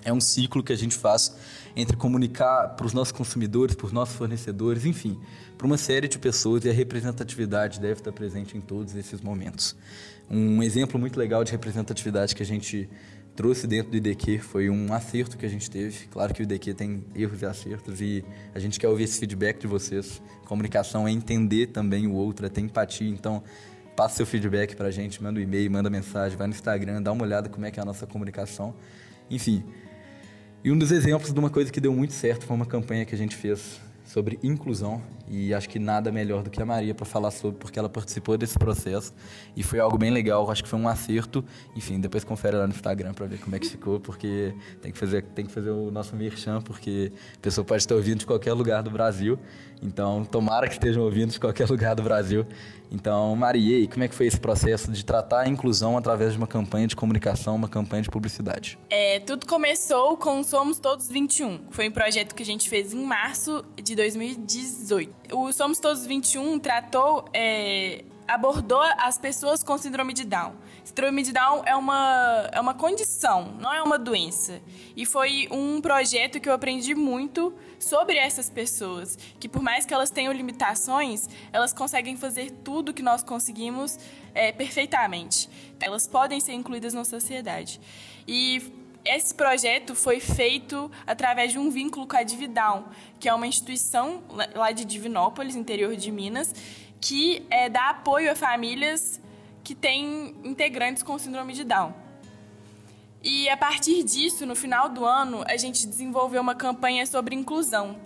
É 0.04 0.14
um 0.14 0.22
ciclo 0.22 0.64
que 0.64 0.72
a 0.72 0.76
gente 0.76 0.96
faz 0.96 1.36
entre 1.76 1.96
comunicar 1.96 2.70
para 2.70 2.86
os 2.86 2.94
nossos 2.94 3.12
consumidores, 3.12 3.76
para 3.76 3.86
os 3.86 3.92
nossos 3.92 4.16
fornecedores, 4.16 4.86
enfim, 4.86 5.20
para 5.58 5.68
uma 5.68 5.78
série 5.78 6.08
de 6.08 6.18
pessoas 6.18 6.66
e 6.66 6.70
a 6.70 6.74
representatividade 6.74 7.80
deve 7.80 8.00
estar 8.00 8.12
presente 8.12 8.58
em 8.58 8.62
todos 8.62 8.96
esses 8.96 9.22
momentos. 9.22 9.76
Um 10.30 10.62
exemplo 10.64 11.00
muito 11.00 11.18
legal 11.18 11.44
de 11.44 11.52
representatividade 11.52 12.36
que 12.36 12.44
a 12.44 12.46
gente 12.46 12.90
trouxe 13.38 13.68
dentro 13.68 13.92
do 13.92 13.98
IDQ 13.98 14.40
foi 14.40 14.68
um 14.68 14.92
acerto 14.92 15.38
que 15.38 15.46
a 15.46 15.50
gente 15.50 15.70
teve. 15.70 16.08
Claro 16.08 16.34
que 16.34 16.42
o 16.42 16.44
IDQ 16.44 16.74
tem 16.74 17.06
erros 17.16 17.44
e 17.44 17.46
acertos 17.46 18.02
e 18.02 18.26
a 18.54 18.60
gente 18.60 18.80
quer 18.80 18.88
ouvir 18.88 19.04
esse 19.04 19.20
feedback 19.20 19.60
de 19.60 19.68
vocês. 19.68 20.22
Comunicação 20.46 21.08
é 21.08 21.12
entender 21.12 21.68
também 21.68 22.08
o 22.08 22.14
outro, 22.14 22.48
é 22.48 22.50
ter 22.50 22.62
empatia. 22.62 23.08
Então, 23.08 23.44
passa 23.96 24.16
seu 24.16 24.26
feedback 24.26 24.76
para 24.76 24.88
a 24.88 24.92
gente, 24.92 25.22
manda 25.22 25.40
um 25.40 25.44
e-mail, 25.44 25.70
manda 25.70 25.90
mensagem, 25.90 26.36
vai 26.36 26.48
no 26.48 26.54
Instagram, 26.54 27.02
dá 27.02 27.12
uma 27.12 27.24
olhada 27.24 27.48
como 27.48 27.66
é 27.66 27.72
que 27.72 27.80
é 27.80 27.84
a 27.84 27.86
nossa 27.86 28.08
comunicação. 28.08 28.74
Enfim, 29.30 29.64
e 30.64 30.72
um 30.72 30.78
dos 30.78 30.92
exemplos 30.92 31.34
de 31.34 31.40
uma 31.40 31.50
coisa 31.50 31.72
que 31.72 31.80
deu 31.80 31.94
muito 31.94 32.14
certo 32.14 32.46
foi 32.46 32.56
uma 32.56 32.66
campanha 32.66 33.06
que 33.06 33.14
a 33.14 33.18
gente 33.18 33.36
fez 33.36 33.80
sobre 34.08 34.40
inclusão 34.42 35.02
e 35.30 35.54
acho 35.54 35.68
que 35.68 35.78
nada 35.78 36.12
melhor 36.12 36.42
do 36.42 36.50
que 36.50 36.62
a 36.62 36.66
Maria 36.66 36.96
para 36.96 37.06
falar 37.06 37.30
sobre, 37.30 37.60
porque 37.60 37.78
ela 37.78 37.90
participou 37.90 38.38
desse 38.38 38.58
processo 38.58 39.14
e 39.56 39.62
foi 39.62 39.80
algo 39.80 39.98
bem 39.98 40.10
legal, 40.10 40.50
acho 40.50 40.64
que 40.64 40.70
foi 40.70 40.80
um 40.80 40.88
acerto. 40.88 41.44
Enfim, 41.76 42.00
depois 42.00 42.24
confere 42.24 42.56
lá 42.56 42.66
no 42.66 42.74
Instagram 42.74 43.14
para 43.14 43.26
ver 43.26 43.38
como 43.40 43.56
é 43.56 43.60
que 43.60 43.68
ficou, 43.68 44.00
porque 44.00 44.54
tem 44.82 44.92
que 44.92 44.98
fazer, 44.98 45.24
tem 45.36 45.46
que 45.46 45.52
fazer 45.52 45.72
o 45.72 45.92
nosso 45.92 46.16
merchan, 46.16 46.62
porque 46.62 47.12
a 47.36 47.40
pessoa 47.42 47.66
pode 47.66 47.84
estar 47.84 47.96
ouvindo 47.96 48.20
de 48.20 48.26
qualquer 48.26 48.54
lugar 48.54 48.82
do 48.82 48.90
Brasil. 48.90 49.38
Então, 49.82 50.26
tomara 50.26 50.68
que 50.68 50.74
estejam 50.74 51.04
ouvindo 51.04 51.32
de 51.32 51.40
qualquer 51.40 51.68
lugar 51.70 51.96
do 51.96 52.04
Brasil. 52.04 52.46
Então, 52.92 53.36
Maria, 53.36 53.80
e 53.80 53.88
como 53.88 54.04
é 54.04 54.08
que 54.08 54.16
foi 54.16 54.28
esse 54.28 54.40
processo 54.40 54.92
de 54.92 55.04
tratar 55.04 55.42
a 55.42 55.48
inclusão 55.48 55.98
através 55.98 56.32
de 56.32 56.38
uma 56.38 56.48
campanha 56.48 56.88
de 56.88 56.96
comunicação, 56.96 57.56
uma 57.56 57.68
campanha 57.68 58.02
de 58.02 58.10
publicidade? 58.10 58.80
É, 58.90 59.20
tudo 59.20 59.46
começou 59.46 60.16
com 60.16 60.42
Somos 60.44 60.80
Todos 60.80 61.10
21. 61.10 61.66
Foi 61.70 61.90
um 61.90 61.92
projeto 61.92 62.34
que 62.34 62.44
a 62.44 62.46
gente 62.46 62.70
fez 62.70 62.94
em 62.94 63.04
março 63.04 63.64
de 63.82 63.96
2018. 63.96 65.14
O 65.34 65.52
Somos 65.52 65.80
Todos 65.80 66.06
21 66.06 66.60
tratou, 66.60 67.26
é, 67.34 68.06
abordou 68.28 68.82
as 69.00 69.18
pessoas 69.18 69.62
com 69.62 69.78
síndrome 69.78 70.14
de 70.14 70.24
Down. 70.24 70.54
Síndrome 70.88 71.22
de 71.22 71.34
Down 71.34 71.64
é 71.66 71.76
uma, 71.76 72.50
é 72.50 72.62
uma 72.62 72.74
condição, 72.74 73.54
não 73.60 73.74
é 73.74 73.84
uma 73.84 74.00
doença. 74.00 74.62
E 74.96 75.06
foi 75.06 75.50
um 75.52 75.82
projeto 75.82 76.40
que 76.40 76.48
eu 76.48 76.54
aprendi 76.54 76.96
muito 76.96 77.54
sobre 77.78 78.16
essas 78.16 78.50
pessoas, 78.50 79.18
que 79.38 79.50
por 79.50 79.62
mais 79.62 79.86
que 79.86 79.94
elas 79.94 80.10
tenham 80.10 80.32
limitações, 80.32 81.28
elas 81.52 81.74
conseguem 81.74 82.16
fazer 82.16 82.52
tudo 82.64 82.94
que 82.94 83.04
nós 83.04 83.22
conseguimos 83.22 84.00
é, 84.34 84.54
perfeitamente. 84.54 85.50
Elas 85.82 86.08
podem 86.08 86.40
ser 86.40 86.54
incluídas 86.54 86.94
na 86.94 87.04
sociedade. 87.04 87.82
E 88.26 88.72
esse 89.04 89.36
projeto 89.36 89.94
foi 89.94 90.22
feito 90.22 90.90
através 91.06 91.52
de 91.52 91.60
um 91.60 91.70
vínculo 91.70 92.08
com 92.08 92.16
a 92.16 92.24
Dividown, 92.24 92.86
que 93.20 93.28
é 93.28 93.34
uma 93.34 93.46
instituição 93.46 94.24
lá 94.56 94.72
de 94.72 94.86
Divinópolis, 94.86 95.58
interior 95.58 95.98
de 95.98 96.12
Minas, 96.12 96.56
que 97.02 97.46
é, 97.50 97.68
dá 97.68 97.90
apoio 97.90 98.32
a 98.32 98.36
famílias 98.36 99.22
que 99.68 99.76
têm 99.76 100.34
integrantes 100.46 101.04
com 101.04 101.20
síndrome 101.20 101.52
de 101.52 101.66
Down. 101.66 101.94
E 103.22 103.50
a 103.50 103.58
partir 103.58 104.02
disso, 104.02 104.46
no 104.46 104.56
final 104.56 104.88
do 104.88 105.04
ano, 105.04 105.44
a 105.46 105.58
gente 105.58 105.86
desenvolveu 105.86 106.42
uma 106.42 106.56
campanha 106.56 107.06
sobre 107.06 107.36
inclusão. 107.36 108.00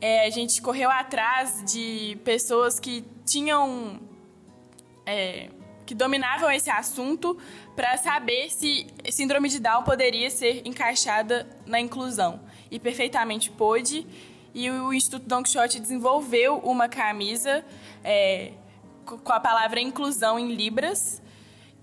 É, 0.00 0.24
a 0.26 0.30
gente 0.30 0.62
correu 0.62 0.90
atrás 0.90 1.62
de 1.70 2.16
pessoas 2.24 2.80
que 2.80 3.04
tinham. 3.26 4.00
É, 5.04 5.50
que 5.84 5.94
dominavam 5.94 6.50
esse 6.50 6.70
assunto 6.70 7.36
para 7.76 7.98
saber 7.98 8.48
se 8.48 8.86
síndrome 9.10 9.50
de 9.50 9.60
Down 9.60 9.82
poderia 9.82 10.30
ser 10.30 10.66
encaixada 10.66 11.46
na 11.66 11.78
inclusão. 11.78 12.40
E 12.70 12.80
perfeitamente 12.80 13.50
pôde. 13.50 14.06
E 14.54 14.70
o 14.70 14.90
Instituto 14.90 15.26
Don 15.26 15.42
Quixote 15.42 15.78
desenvolveu 15.80 16.60
uma 16.60 16.88
camisa 16.88 17.62
é, 18.02 18.52
com 19.04 19.32
a 19.32 19.40
palavra 19.40 19.80
inclusão 19.80 20.38
em 20.38 20.54
Libras 20.54 21.22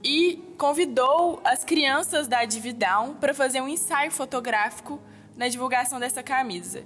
e 0.04 0.44
convidou 0.58 1.42
as 1.44 1.64
crianças 1.64 2.28
da 2.28 2.44
Dividown 2.44 3.16
para 3.16 3.34
fazer 3.34 3.62
um 3.62 3.68
ensaio 3.68 4.12
fotográfico 4.12 5.00
na 5.36 5.48
divulgação 5.48 6.00
dessa 6.00 6.24
camisa. 6.24 6.84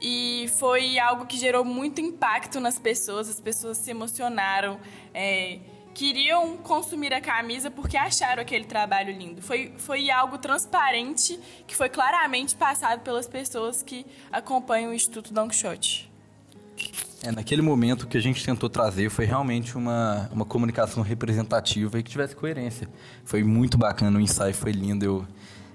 E 0.00 0.50
foi 0.58 0.98
algo 0.98 1.26
que 1.26 1.38
gerou 1.38 1.64
muito 1.64 2.00
impacto 2.00 2.60
nas 2.60 2.78
pessoas, 2.78 3.28
as 3.28 3.40
pessoas 3.40 3.78
se 3.78 3.90
emocionaram, 3.90 4.78
é, 5.14 5.58
queriam 5.94 6.58
consumir 6.58 7.14
a 7.14 7.20
camisa 7.20 7.70
porque 7.70 7.96
acharam 7.96 8.42
aquele 8.42 8.64
trabalho 8.64 9.12
lindo. 9.16 9.40
Foi, 9.40 9.72
foi 9.78 10.10
algo 10.10 10.36
transparente 10.36 11.40
que 11.66 11.74
foi 11.74 11.88
claramente 11.88 12.54
passado 12.54 13.00
pelas 13.00 13.26
pessoas 13.26 13.82
que 13.82 14.04
acompanham 14.30 14.90
o 14.90 14.94
Instituto 14.94 15.32
Don 15.32 15.48
Quixote. 15.48 16.10
É, 17.22 17.32
naquele 17.32 17.62
momento 17.62 18.02
o 18.02 18.06
que 18.06 18.18
a 18.18 18.20
gente 18.20 18.44
tentou 18.44 18.68
trazer 18.68 19.10
foi 19.10 19.24
realmente 19.24 19.76
uma, 19.76 20.28
uma 20.32 20.44
comunicação 20.44 21.02
representativa 21.02 21.98
e 21.98 22.02
que 22.02 22.10
tivesse 22.10 22.36
coerência. 22.36 22.88
Foi 23.24 23.42
muito 23.42 23.78
bacana, 23.78 24.18
o 24.18 24.20
ensaio 24.20 24.54
foi 24.54 24.72
lindo. 24.72 25.04
Eu 25.04 25.26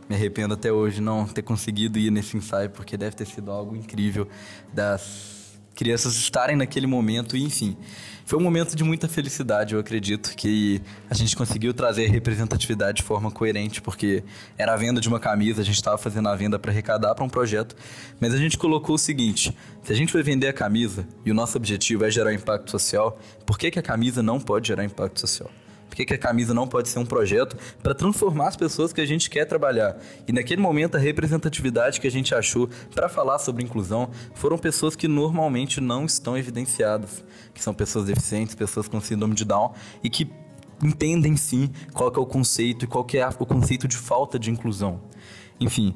me 0.08 0.16
arrependo 0.16 0.54
até 0.54 0.72
hoje 0.72 1.02
não 1.02 1.26
ter 1.26 1.42
conseguido 1.42 1.98
ir 1.98 2.12
nesse 2.12 2.38
ensaio, 2.38 2.70
porque 2.70 2.96
deve 2.96 3.16
ter 3.16 3.26
sido 3.26 3.50
algo 3.52 3.76
incrível 3.76 4.28
das 4.74 5.58
crianças 5.74 6.16
estarem 6.16 6.56
naquele 6.56 6.86
momento 6.86 7.36
e, 7.36 7.44
enfim. 7.44 7.76
Foi 8.32 8.40
um 8.40 8.44
momento 8.44 8.78
de 8.78 8.84
muita 8.86 9.10
felicidade, 9.10 9.74
eu 9.74 9.80
acredito, 9.82 10.34
que 10.38 10.82
a 11.10 11.14
gente 11.14 11.36
conseguiu 11.36 11.74
trazer 11.74 12.08
representatividade 12.08 13.00
de 13.00 13.04
forma 13.04 13.30
coerente, 13.30 13.82
porque 13.82 14.24
era 14.58 14.74
a 14.74 14.78
venda 14.78 15.02
de 15.02 15.10
uma 15.10 15.20
camisa, 15.20 15.60
a 15.62 15.66
gente 15.66 15.76
estava 15.76 15.98
fazendo 15.98 16.30
a 16.30 16.36
venda 16.38 16.58
para 16.58 16.72
arrecadar 16.72 17.14
para 17.14 17.26
um 17.26 17.30
projeto, 17.30 17.76
mas 18.22 18.34
a 18.34 18.38
gente 18.38 18.58
colocou 18.58 18.96
o 18.96 18.98
seguinte: 18.98 19.54
se 19.84 19.92
a 19.92 19.96
gente 19.98 20.14
vai 20.14 20.24
vender 20.24 20.48
a 20.48 20.54
camisa 20.54 21.06
e 21.26 21.32
o 21.32 21.34
nosso 21.34 21.58
objetivo 21.58 22.06
é 22.06 22.10
gerar 22.10 22.34
impacto 22.34 22.72
social, 22.72 23.20
por 23.46 23.60
que, 23.60 23.70
que 23.70 23.80
a 23.80 23.84
camisa 23.84 24.24
não 24.24 24.40
pode 24.40 24.70
gerar 24.70 24.86
impacto 24.86 25.20
social? 25.20 25.52
Por 25.92 26.06
que, 26.06 26.14
a 26.14 26.18
camisa 26.18 26.54
não 26.54 26.70
pode 26.70 26.88
ser 26.88 27.00
um 27.00 27.06
projeto 27.06 27.58
para 27.84 27.94
transformar 27.94 28.48
as 28.48 28.56
pessoas 28.56 28.94
que 28.94 29.02
a 29.02 29.06
gente 29.06 29.30
quer 29.30 29.44
trabalhar? 29.44 29.98
E 30.26 30.32
naquele 30.32 30.62
momento, 30.62 30.96
a 30.96 31.00
representatividade 31.00 32.00
que 32.00 32.08
a 32.08 32.12
gente 32.12 32.34
achou 32.34 32.70
para 32.96 33.10
falar 33.10 33.40
sobre 33.40 33.62
inclusão 33.62 34.10
foram 34.34 34.58
pessoas 34.58 34.96
que 34.96 35.06
normalmente 35.06 35.82
não 35.82 36.06
estão 36.06 36.38
evidenciadas, 36.38 37.26
que 37.54 37.62
são 37.62 37.74
pessoas 37.74 38.06
deficientes, 38.06 38.56
pessoas 38.56 38.88
com 38.88 39.02
síndrome 39.02 39.36
de 39.36 39.44
Down 39.44 39.74
e 40.02 40.10
que 40.10 40.32
entendem 40.82 41.36
sim 41.36 41.70
qual 41.94 42.10
é 42.16 42.20
o 42.20 42.26
conceito 42.26 42.86
e 42.86 42.88
qual 42.88 43.06
é 43.14 43.28
o 43.38 43.46
conceito 43.46 43.86
de 43.86 43.98
falta 43.98 44.40
de 44.40 44.50
inclusão. 44.50 45.02
Enfim, 45.60 45.94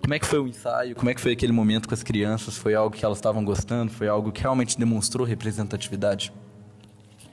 como 0.00 0.14
é 0.14 0.18
que 0.18 0.24
foi 0.24 0.38
o 0.38 0.48
ensaio? 0.48 0.96
Como 0.96 1.10
é 1.10 1.14
que 1.14 1.20
foi 1.20 1.32
aquele 1.32 1.52
momento 1.52 1.86
com 1.86 1.92
as 1.94 2.02
crianças? 2.02 2.56
Foi 2.56 2.74
algo 2.74 2.96
que 2.96 3.04
elas 3.04 3.18
estavam 3.18 3.44
gostando? 3.44 3.92
Foi 3.92 4.08
algo 4.08 4.32
que 4.32 4.40
realmente 4.40 4.78
demonstrou 4.78 5.26
representatividade? 5.26 6.32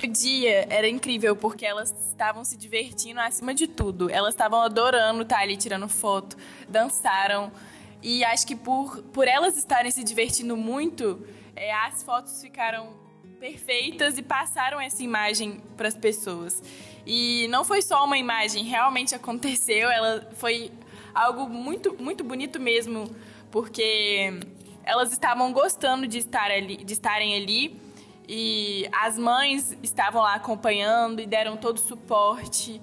Dia 0.08 0.68
era 0.70 0.88
incrível 0.88 1.36
porque 1.36 1.66
elas 1.66 1.94
estavam 2.10 2.44
se 2.44 2.58
divertindo 2.58 3.20
acima 3.20 3.54
de 3.54 3.68
tudo. 3.68 4.10
Elas 4.10 4.34
estavam 4.34 4.62
adorando 4.62 5.22
estar 5.24 5.40
ali 5.40 5.58
tirando 5.58 5.88
foto, 5.88 6.38
dançaram. 6.68 7.52
E 8.02 8.24
acho 8.24 8.46
que 8.46 8.56
por, 8.56 9.02
por 9.14 9.28
elas 9.28 9.58
estarem 9.58 9.92
se 9.92 10.04
divertindo 10.04 10.58
muito, 10.58 11.26
é, 11.56 11.74
as 11.74 12.04
fotos 12.04 12.42
ficaram 12.42 12.90
perfeitas 13.40 14.18
e 14.18 14.22
passaram 14.22 14.80
essa 14.80 15.04
imagem 15.04 15.62
para 15.76 15.88
as 15.88 15.96
pessoas. 15.96 16.62
E 17.06 17.48
não 17.50 17.64
foi 17.64 17.82
só 17.82 18.06
uma 18.06 18.18
imagem, 18.18 18.64
realmente 18.64 19.14
aconteceu. 19.16 19.90
Ela 19.90 20.30
foi 20.36 20.72
algo 21.14 21.50
muito, 21.50 21.96
muito 22.02 22.24
bonito 22.24 22.60
mesmo, 22.60 23.14
porque 23.52 24.40
elas 24.84 25.12
estavam 25.12 25.52
gostando 25.54 26.08
de 26.08 26.18
estar 26.18 26.52
ali, 26.52 26.78
de 26.78 26.94
estarem 26.94 27.36
ali 27.36 27.82
e 28.28 28.88
as 28.92 29.18
mães 29.18 29.78
estavam 29.84 30.22
lá 30.22 30.36
acompanhando 30.36 31.22
e 31.22 31.26
deram 31.26 31.58
todo 31.58 31.78
o 31.78 31.82
suporte. 31.82 32.82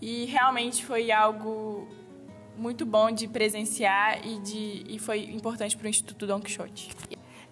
E 0.00 0.24
realmente 0.26 0.84
foi 0.84 1.10
algo 1.10 1.86
muito 2.56 2.84
bom 2.84 3.10
de 3.10 3.26
presenciar 3.28 4.26
e, 4.26 4.38
de, 4.40 4.84
e 4.88 4.98
foi 4.98 5.24
importante 5.24 5.76
para 5.76 5.86
o 5.86 5.88
Instituto 5.88 6.26
Don 6.26 6.40
Quixote. 6.40 6.90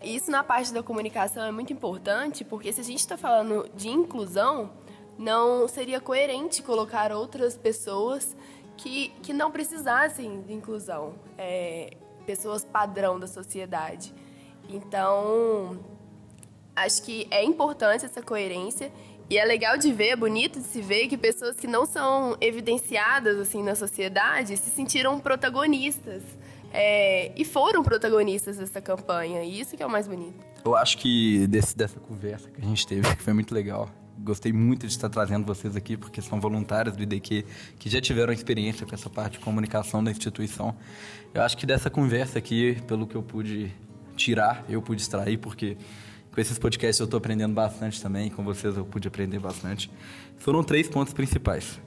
Isso 0.03 0.31
na 0.31 0.43
parte 0.43 0.73
da 0.73 0.83
comunicação 0.83 1.45
é 1.45 1.51
muito 1.51 1.73
importante, 1.73 2.45
porque 2.45 2.73
se 2.73 2.81
a 2.81 2.85
gente 2.85 3.01
está 3.01 3.17
falando 3.17 3.69
de 3.75 3.89
inclusão, 3.89 4.71
não 5.19 5.69
seria 5.69 6.01
coerente 6.01 6.63
colocar 6.63 7.13
outras 7.13 7.57
pessoas 7.57 8.35
que, 8.77 9.11
que 9.23 9.33
não 9.33 9.51
precisassem 9.51 10.41
de 10.43 10.55
inclusão, 10.55 11.15
é, 11.37 11.91
pessoas 12.25 12.65
padrão 12.65 13.21
da 13.21 13.27
sociedade. 13.27 14.15
Então, 14.69 15.79
Acho 16.75 17.03
que 17.03 17.27
é 17.31 17.45
importante 17.45 18.05
essa 18.05 18.23
coerência 18.23 18.91
e 19.29 19.39
é 19.39 19.45
legal 19.45 19.79
de 19.79 19.93
ver, 19.93 20.09
é 20.09 20.17
bonito 20.17 20.59
de 20.59 20.65
se 20.65 20.81
ver 20.81 21.07
que 21.07 21.17
pessoas 21.17 21.57
que 21.57 21.67
não 21.67 21.87
são 21.87 22.37
evidenciadas 22.41 23.39
assim 23.39 23.63
na 23.63 23.77
sociedade 23.77 24.57
se 24.57 24.71
sentiram 24.71 25.21
protagonistas 25.21 26.23
é, 26.73 27.33
e 27.37 27.45
foram 27.45 27.83
protagonistas 27.83 28.57
dessa 28.57 28.81
campanha. 28.81 29.43
E 29.45 29.61
isso 29.61 29.77
que 29.77 29.83
é 29.83 29.87
o 29.87 29.91
mais 29.91 30.09
bonito. 30.09 30.35
Eu 30.65 30.77
acho 30.77 30.99
que 30.99 31.47
desse, 31.47 31.77
dessa 31.77 31.99
conversa 32.01 32.51
que 32.51 32.61
a 32.61 32.65
gente 32.65 32.87
teve, 32.87 33.17
que 33.17 33.23
foi 33.23 33.33
muito 33.33 33.55
legal. 33.55 33.89
Gostei 34.19 34.53
muito 34.53 34.87
de 34.87 34.93
estar 34.93 35.09
trazendo 35.09 35.47
vocês 35.47 35.77
aqui, 35.77 35.97
porque 35.97 36.21
são 36.21 36.41
voluntários 36.41 36.95
do 36.97 37.03
IDQ 37.03 37.47
que 37.79 37.89
já 37.89 38.01
tiveram 38.01 38.33
experiência 38.33 38.85
com 38.85 38.95
essa 38.95 39.09
parte 39.09 39.35
de 39.35 39.39
comunicação 39.39 40.03
da 40.03 40.11
instituição. 40.11 40.77
Eu 41.33 41.43
acho 41.43 41.57
que 41.57 41.65
dessa 41.65 41.89
conversa 41.89 42.39
aqui, 42.39 42.77
pelo 42.87 43.07
que 43.07 43.15
eu 43.15 43.23
pude 43.23 43.73
tirar, 44.17 44.65
eu 44.69 44.83
pude 44.83 45.01
extrair, 45.01 45.39
porque 45.39 45.77
esses 46.41 46.59
podcasts 46.59 46.99
eu 46.99 47.05
estou 47.05 47.19
aprendendo 47.19 47.55
bastante 47.55 48.01
também, 48.01 48.31
com 48.31 48.43
vocês 48.43 48.77
eu 48.77 48.85
pude 48.85 49.07
aprender 49.07 49.39
bastante. 49.39 49.91
Foram 50.39 50.63
três 50.63 50.89
pontos 50.89 51.13
principais. 51.13 51.81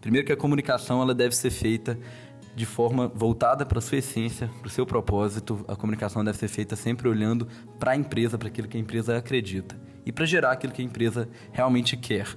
Primeiro 0.00 0.26
que 0.26 0.32
a 0.32 0.36
comunicação 0.36 1.02
ela 1.02 1.14
deve 1.14 1.34
ser 1.34 1.50
feita 1.50 1.98
de 2.54 2.64
forma 2.64 3.08
voltada 3.08 3.66
para 3.66 3.78
a 3.78 3.82
sua 3.82 3.98
essência, 3.98 4.48
para 4.60 4.68
o 4.68 4.70
seu 4.70 4.86
propósito. 4.86 5.64
A 5.68 5.76
comunicação 5.76 6.24
deve 6.24 6.38
ser 6.38 6.48
feita 6.48 6.76
sempre 6.76 7.08
olhando 7.08 7.46
para 7.78 7.92
a 7.92 7.96
empresa, 7.96 8.38
para 8.38 8.48
aquilo 8.48 8.68
que 8.68 8.76
a 8.76 8.80
empresa 8.80 9.16
acredita 9.16 9.78
e 10.06 10.12
para 10.12 10.24
gerar 10.24 10.52
aquilo 10.52 10.72
que 10.72 10.80
a 10.80 10.84
empresa 10.84 11.28
realmente 11.52 11.96
quer. 11.96 12.28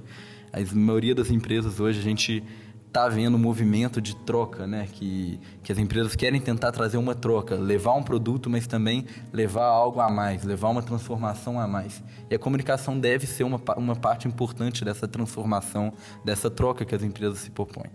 A 0.52 0.60
maioria 0.76 1.14
das 1.14 1.30
empresas 1.30 1.80
hoje 1.80 2.00
a 2.00 2.04
gente 2.04 2.44
está 2.90 3.04
havendo 3.04 3.38
um 3.38 3.40
movimento 3.40 4.02
de 4.02 4.16
troca, 4.16 4.66
né? 4.66 4.88
Que, 4.92 5.40
que 5.64 5.72
as 5.72 5.78
empresas 5.78 6.16
querem 6.16 6.42
tentar 6.42 6.72
trazer 6.72 6.98
uma 6.98 7.14
troca, 7.14 7.56
levar 7.56 7.94
um 7.94 8.02
produto, 8.02 8.50
mas 8.50 8.66
também 8.66 9.06
levar 9.32 9.66
algo 9.66 10.00
a 10.00 10.10
mais, 10.10 10.44
levar 10.44 10.70
uma 10.70 10.82
transformação 10.82 11.60
a 11.60 11.68
mais. 11.68 12.04
E 12.30 12.36
a 12.36 12.40
comunicação 12.40 13.00
deve 13.00 13.28
ser 13.28 13.44
uma, 13.44 13.62
uma 13.78 13.96
parte 13.96 14.28
importante 14.28 14.84
dessa 14.84 15.08
transformação, 15.08 15.94
dessa 16.26 16.50
troca 16.50 16.84
que 16.84 16.96
as 16.96 17.04
empresas 17.04 17.38
se 17.40 17.52
propõem. 17.52 17.92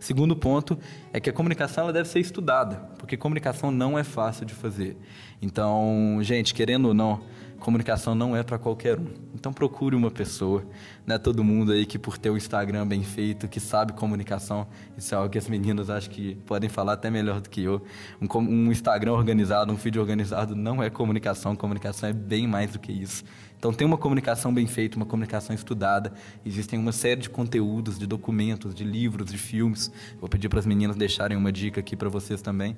Segundo 0.00 0.34
ponto 0.34 0.76
é 1.12 1.20
que 1.20 1.30
a 1.30 1.32
comunicação 1.32 1.84
ela 1.84 1.92
deve 1.92 2.08
ser 2.08 2.18
estudada, 2.18 2.90
porque 2.98 3.16
comunicação 3.16 3.70
não 3.70 3.96
é 3.96 4.02
fácil 4.02 4.44
de 4.44 4.52
fazer. 4.52 4.96
Então, 5.40 6.18
gente, 6.22 6.52
querendo 6.52 6.88
ou 6.88 6.94
não, 6.94 7.20
comunicação 7.62 8.14
não 8.14 8.36
é 8.36 8.42
para 8.42 8.58
qualquer 8.58 8.98
um. 8.98 9.06
Então 9.34 9.52
procure 9.52 9.96
uma 9.96 10.10
pessoa. 10.10 10.64
Não 11.06 11.16
é 11.16 11.18
todo 11.18 11.42
mundo 11.42 11.72
aí 11.72 11.86
que 11.86 11.98
por 11.98 12.18
ter 12.18 12.28
um 12.28 12.36
Instagram 12.36 12.86
bem 12.86 13.02
feito, 13.02 13.48
que 13.48 13.60
sabe 13.60 13.92
comunicação. 13.92 14.66
Isso 14.98 15.14
é 15.14 15.18
algo 15.18 15.30
que 15.30 15.38
as 15.38 15.48
meninas 15.48 15.88
acho 15.88 16.10
que 16.10 16.34
podem 16.44 16.68
falar 16.68 16.94
até 16.94 17.10
melhor 17.10 17.40
do 17.40 17.48
que 17.48 17.62
eu. 17.62 17.80
Um, 18.20 18.38
um 18.38 18.72
Instagram 18.72 19.12
organizado, 19.12 19.72
um 19.72 19.76
feed 19.76 19.98
organizado 19.98 20.54
não 20.54 20.82
é 20.82 20.90
comunicação. 20.90 21.56
Comunicação 21.56 22.08
é 22.08 22.12
bem 22.12 22.46
mais 22.46 22.72
do 22.72 22.78
que 22.78 22.92
isso. 22.92 23.24
Então 23.56 23.72
tem 23.72 23.86
uma 23.86 23.96
comunicação 23.96 24.52
bem 24.52 24.66
feita, 24.66 24.96
uma 24.96 25.06
comunicação 25.06 25.54
estudada. 25.54 26.12
Existem 26.44 26.78
uma 26.78 26.90
série 26.90 27.20
de 27.20 27.30
conteúdos, 27.30 27.96
de 27.96 28.06
documentos, 28.06 28.74
de 28.74 28.82
livros, 28.82 29.30
de 29.30 29.38
filmes. 29.38 29.90
Vou 30.20 30.28
pedir 30.28 30.48
para 30.48 30.58
as 30.58 30.66
meninas 30.66 30.96
deixarem 30.96 31.36
uma 31.36 31.52
dica 31.52 31.78
aqui 31.78 31.94
para 31.94 32.08
vocês 32.08 32.42
também 32.42 32.76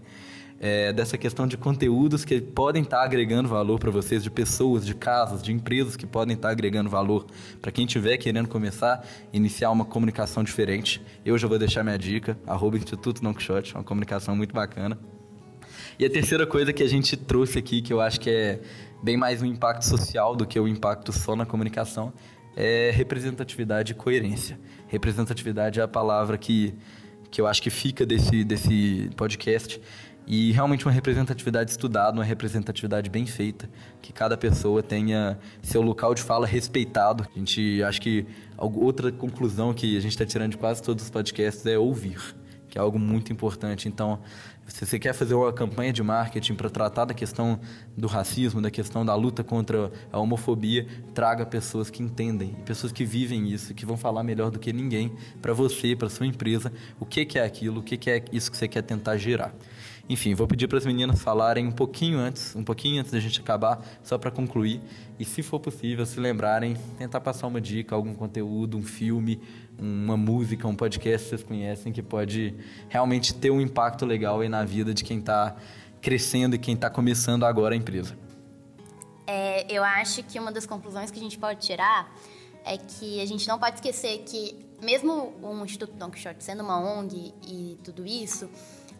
é, 0.65 0.95
dessa 0.95 1.19
questão 1.19 1.47
de 1.47 1.59
conteúdos 1.59 2.25
que 2.25 2.41
podem 2.41 2.83
estar 2.83 3.03
agregando 3.03 3.47
valor 3.47 3.79
para 3.79 3.91
vocês, 3.91 4.23
de 4.23 4.31
pessoas, 4.31 4.87
de 4.87 4.95
casos, 4.95 5.43
de 5.43 5.53
empresas 5.53 5.95
que 5.95 6.07
podem 6.07 6.35
estar 6.35 6.49
agregando 6.49 6.89
valor 6.89 7.27
para 7.61 7.71
quem 7.71 7.85
estiver 7.85 8.17
querendo 8.17 8.49
começar 8.49 9.07
iniciar 9.31 9.71
uma 9.71 9.85
comunicação 9.85 10.43
diferente. 10.43 11.03
Eu 11.23 11.37
já 11.37 11.47
vou 11.47 11.59
deixar 11.59 11.85
minha 11.85 11.99
dica, 11.99 12.39
arroba 12.47 12.79
Instituto 12.79 13.23
Não 13.23 13.35
uma 13.75 13.85
comunicação 13.85 14.35
muito 14.35 14.55
bacana. 14.55 14.99
E 15.99 16.07
a 16.07 16.09
terceira 16.09 16.47
coisa 16.47 16.73
que 16.73 16.83
a 16.83 16.89
gente 16.89 17.15
trouxe 17.15 17.59
aqui, 17.59 17.83
que 17.83 17.93
eu 17.93 18.01
acho 18.01 18.19
que 18.19 18.31
é 18.31 18.61
bem 19.03 19.19
mais 19.19 19.43
um 19.43 19.45
impacto 19.45 19.85
social 19.85 20.35
do 20.35 20.47
que 20.47 20.59
o 20.59 20.63
um 20.63 20.69
impacto 20.69 21.13
só 21.13 21.37
na 21.37 21.45
comunicação, 21.45 22.11
é 22.57 22.91
representatividade 22.91 23.93
e 23.93 23.95
coerência. 23.95 24.59
Representatividade 24.89 25.79
é 25.79 25.83
a 25.83 25.89
palavra 25.89 26.39
que, 26.39 26.75
que 27.31 27.39
eu 27.39 27.47
acho 27.47 27.61
que 27.61 27.69
fica 27.69 28.07
desse, 28.07 28.43
desse 28.45 29.11
podcast 29.15 29.79
e 30.27 30.53
realmente 30.53 30.87
uma 30.87 30.93
representatividade 30.93 31.71
estudada, 31.71 32.17
uma 32.17 32.25
representatividade 32.25 33.11
bem 33.11 33.27
feita, 33.27 33.69
que 34.01 34.13
cada 34.13 34.37
pessoa 34.37 34.83
tenha 34.83 35.39
seu 35.63 35.83
local 35.83 36.15
de 36.15 36.23
fala 36.23 36.47
respeitado. 36.47 37.27
A 37.35 37.39
gente 37.39 37.83
acho 37.83 38.01
que 38.01 38.27
outra 38.57 39.13
conclusão 39.13 39.75
que 39.75 39.97
a 39.97 40.01
gente 40.01 40.13
está 40.13 40.25
tirando 40.25 40.53
de 40.53 40.57
quase 40.57 40.83
todos 40.83 41.05
os 41.05 41.11
podcasts 41.11 41.67
é 41.67 41.79
ouvir, 41.79 42.19
que 42.69 42.79
é 42.79 42.81
algo 42.81 42.99
muito 42.99 43.33
importante. 43.33 43.87
Então, 43.87 44.19
se 44.67 44.87
você 44.87 44.99
quer 44.99 45.13
fazer 45.13 45.35
uma 45.35 45.53
campanha 45.53 45.93
de 45.93 46.03
marketing 46.03 46.55
para 46.55 46.71
tratar 46.71 47.05
da 47.05 47.13
questão 47.13 47.61
do 47.95 48.07
racismo, 48.07 48.63
da 48.63 48.71
questão 48.71 49.05
da 49.05 49.15
luta 49.15 49.45
contra 49.45 49.93
a 50.11 50.19
homofobia, 50.19 50.87
traga 51.13 51.45
pessoas 51.45 51.91
que 51.91 52.03
entendem, 52.03 52.55
pessoas 52.65 52.91
que 52.91 53.05
vivem 53.05 53.53
isso, 53.53 53.75
que 53.75 53.85
vão 53.85 53.99
falar 53.99 54.23
melhor 54.23 54.51
do 54.51 54.59
que 54.59 54.73
ninguém 54.73 55.13
para 55.43 55.53
você, 55.53 55.95
para 55.95 56.09
sua 56.09 56.27
empresa, 56.27 56.73
o 56.99 57.05
que, 57.05 57.27
que 57.27 57.39
é 57.39 57.45
aquilo, 57.45 57.81
o 57.81 57.83
que, 57.83 57.99
que 57.99 58.11
é 58.11 58.25
isso 58.33 58.51
que 58.51 58.57
você 58.57 58.67
quer 58.67 58.83
tentar 58.83 59.19
gerar. 59.19 59.55
Enfim, 60.07 60.35
vou 60.35 60.47
pedir 60.47 60.69
para 60.69 60.77
as 60.77 60.85
meninas 60.85 61.23
falarem 61.23 61.67
um 61.67 61.73
pouquinho 61.73 62.19
antes, 62.19 62.55
um 62.55 62.63
pouquinho 62.63 63.01
antes 63.01 63.11
da 63.11 63.19
gente 63.19 63.41
acabar, 63.41 63.83
só 64.03 64.19
para 64.19 64.31
concluir. 64.31 64.83
E 65.19 65.25
se 65.25 65.43
for 65.43 65.59
possível, 65.59 66.05
se 66.05 66.21
lembrarem, 66.21 66.77
tentar 66.99 67.23
passar 67.23 67.47
uma 67.47 67.61
dica, 67.61 67.95
algum 67.95 68.15
conteúdo, 68.15 68.77
um 68.77 68.83
filme, 68.83 69.41
uma 69.79 70.17
música, 70.17 70.69
um 70.69 70.77
podcast 70.77 71.25
que 71.25 71.31
vocês 71.31 71.43
conhecem 71.43 71.91
que 71.91 72.03
pode 72.03 72.55
realmente 72.89 73.35
ter 73.35 73.51
um 73.51 73.61
impacto 73.61 74.05
legal 74.05 74.41
aí 74.41 74.49
na 74.49 74.63
vida 74.63 74.93
de 74.93 75.03
quem 75.03 75.21
está 75.21 75.57
crescendo 76.03 76.55
e 76.55 76.59
quem 76.59 76.75
está 76.75 76.91
começando 76.91 77.45
agora 77.45 77.75
a 77.75 77.77
empresa. 77.77 78.15
É, 79.27 79.73
eu 79.73 79.83
acho 79.83 80.23
que 80.23 80.39
uma 80.39 80.53
das 80.53 80.67
conclusões 80.67 81.11
que 81.11 81.19
a 81.19 81.23
gente 81.23 81.39
pode 81.39 81.67
tirar 81.67 82.13
é 82.63 82.77
que 82.77 83.23
a 83.23 83.27
gente 83.27 83.49
não 83.49 83.59
pode 83.59 83.77
esquecer 83.77 84.19
que, 84.19 84.55
mesmo 84.83 85.33
o 85.43 85.65
Instituto 85.65 85.95
Don 85.95 86.11
Quixote 86.11 86.45
sendo 86.45 86.63
uma 86.63 86.79
ONG 86.79 87.33
e 87.47 87.79
tudo 87.83 88.07
isso, 88.07 88.51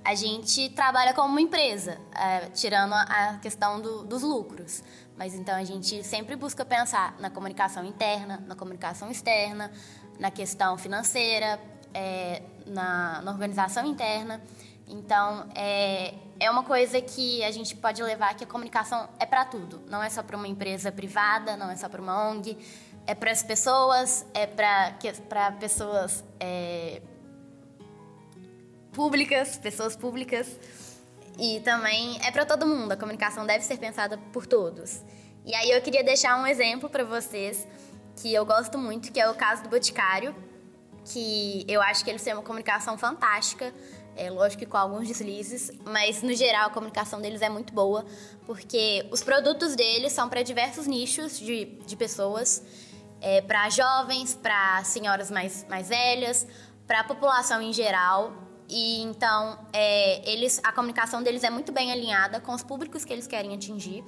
a 0.05 0.15
gente 0.15 0.69
trabalha 0.71 1.15
como 1.15 1.29
uma 1.29 1.41
empresa, 1.41 1.99
é, 2.15 2.51
tirando 2.51 2.93
a 2.93 3.39
questão 3.41 3.81
do, 3.81 4.05
dos 4.05 4.23
lucros. 4.23 4.83
Mas 5.17 5.35
então 5.35 5.55
a 5.55 5.65
gente 5.65 6.05
sempre 6.05 6.37
busca 6.37 6.65
pensar 6.65 7.17
na 7.19 7.31
comunicação 7.31 7.85
interna, 7.85 8.45
na 8.47 8.55
comunicação 8.55 9.11
externa, 9.11 9.73
na 10.19 10.31
questão 10.31 10.77
financeira, 10.77 11.59
é, 11.95 12.43
na, 12.67 13.23
na, 13.23 13.31
organização 13.31 13.87
interna. 13.87 14.43
Então 14.87 15.49
é, 15.55 16.15
é 16.39 16.51
uma 16.51 16.65
coisa 16.65 17.01
que 17.01 17.43
a 17.43 17.51
gente 17.51 17.75
pode 17.77 18.03
levar 18.03 18.35
que 18.35 18.45
a 18.45 18.47
comunicação 18.47 19.09
é 19.19 19.25
para 19.25 19.47
tudo. 19.47 19.83
Não 19.89 20.03
é 20.03 20.11
só 20.11 20.23
para 20.23 20.37
uma 20.37 20.49
empresa 20.49 20.93
privada, 20.93 21.57
não 21.57 21.71
é 21.71 21.77
só 21.77 21.89
para 21.89 22.03
uma 22.03 22.29
ONG, 22.29 22.59
é 23.07 23.15
para 23.15 23.31
as 23.31 23.43
pessoas, 23.43 24.27
é 24.35 24.47
para 24.47 25.53
pessoas. 25.53 26.23
É, 26.39 27.01
públicas, 28.95 29.59
pessoas 29.59 29.95
públicas. 29.97 30.49
E 31.39 31.61
também 31.61 32.19
é 32.25 32.31
para 32.31 32.47
todo 32.47 32.67
mundo, 32.67 32.93
a 32.93 32.97
comunicação 32.97 33.45
deve 33.45 33.65
ser 33.65 33.77
pensada 33.77 34.17
por 34.33 34.47
todos. 34.47 35.03
E 35.45 35.55
aí 35.55 35.71
eu 35.71 35.83
queria 35.83 36.03
deixar 36.03 36.41
um 36.41 36.47
exemplo 36.47 36.89
para 36.89 37.05
vocês 37.05 37.67
que 38.23 38.33
eu 38.33 38.47
gosto 38.47 38.79
muito, 38.79 39.13
que 39.13 39.21
é 39.21 39.29
o 39.29 39.35
caso 39.35 39.65
do 39.65 39.69
Boticário, 39.69 40.35
que 41.05 41.65
eu 41.69 41.83
acho 41.83 42.05
que 42.05 42.11
eles 42.11 42.23
têm 42.23 42.33
uma 42.33 42.43
comunicação 42.43 42.97
fantástica, 42.97 43.75
é 44.17 44.31
lógico 44.31 44.61
que 44.61 44.67
com 44.67 44.77
alguns 44.77 45.09
deslizes, 45.09 45.73
mas 45.85 46.23
no 46.23 46.33
geral 46.33 46.69
a 46.69 46.71
comunicação 46.71 47.21
deles 47.21 47.43
é 47.43 47.49
muito 47.49 47.73
boa, 47.73 48.07
porque 48.47 49.07
os 49.11 49.23
produtos 49.23 49.75
deles 49.75 50.13
são 50.13 50.29
para 50.29 50.43
diversos 50.43 50.87
nichos 50.87 51.39
de, 51.39 51.65
de 51.85 51.97
pessoas, 51.97 52.63
é, 53.21 53.41
para 53.41 53.69
jovens, 53.71 54.35
para 54.35 54.85
senhoras 54.85 55.31
mais, 55.31 55.67
mais 55.69 55.89
velhas, 55.89 56.47
para 56.87 57.01
a 57.01 57.05
população 57.05 57.61
em 57.61 57.73
geral. 57.73 58.33
E 58.69 59.03
então, 59.03 59.59
é, 59.73 60.31
eles, 60.31 60.61
a 60.63 60.73
comunicação 60.73 61.23
deles 61.23 61.45
é 61.45 61.51
muito 61.51 61.73
bem 61.73 61.93
alinhada 61.93 62.41
com 62.41 62.53
os 62.53 62.63
públicos 62.63 63.05
que 63.05 63.13
eles 63.13 63.27
querem 63.27 63.55
atingir. 63.55 64.05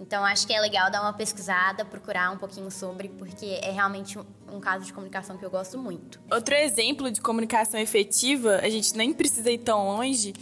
Então, 0.00 0.24
acho 0.24 0.46
que 0.46 0.54
é 0.54 0.58
legal 0.58 0.90
dar 0.90 1.02
uma 1.02 1.12
pesquisada, 1.12 1.84
procurar 1.84 2.30
um 2.30 2.38
pouquinho 2.38 2.70
sobre, 2.70 3.10
porque 3.10 3.58
é 3.62 3.70
realmente 3.70 4.18
um, 4.18 4.24
um, 4.50 4.58
caso 4.58 4.86
de 4.86 4.94
comunicação 4.94 5.36
que 5.36 5.44
eu 5.44 5.50
gosto 5.50 5.76
muito. 5.76 6.18
Outro 6.32 6.54
exemplo 6.54 7.10
de 7.10 7.20
comunicação 7.20 7.78
efetiva, 7.78 8.60
a 8.62 8.70
gente 8.70 8.96
nem 8.96 9.12
precisa 9.12 9.50
ir 9.50 9.58
tão 9.58 9.86
longe, 9.88 10.32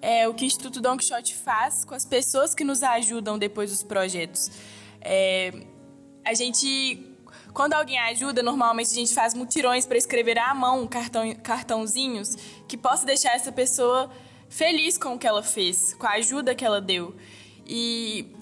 é 0.00 0.28
o 0.28 0.34
que 0.34 0.44
o 0.44 0.46
Instituto 0.46 0.80
Don 0.80 0.96
Quixote 0.96 1.34
faz 1.34 1.84
com 1.84 1.94
as 1.94 2.04
pessoas 2.04 2.54
que 2.54 2.62
nos 2.62 2.80
ajudam 2.80 3.36
depois 3.36 3.70
dos 3.70 3.82
projetos. 3.82 4.52
É, 5.00 5.52
a 6.24 6.32
gente 6.32 7.07
quando 7.52 7.74
alguém 7.74 7.98
ajuda, 7.98 8.42
normalmente 8.42 8.90
a 8.90 8.94
gente 8.94 9.14
faz 9.14 9.34
mutirões 9.34 9.86
para 9.86 9.96
escrever 9.96 10.38
à 10.38 10.54
mão 10.54 10.86
cartão, 10.86 11.34
cartãozinhos 11.36 12.36
que 12.66 12.76
possa 12.76 13.04
deixar 13.04 13.34
essa 13.34 13.50
pessoa 13.50 14.10
feliz 14.48 14.96
com 14.96 15.14
o 15.14 15.18
que 15.18 15.26
ela 15.26 15.42
fez, 15.42 15.94
com 15.94 16.06
a 16.06 16.12
ajuda 16.12 16.54
que 16.54 16.64
ela 16.64 16.80
deu. 16.80 17.14
E 17.66 18.34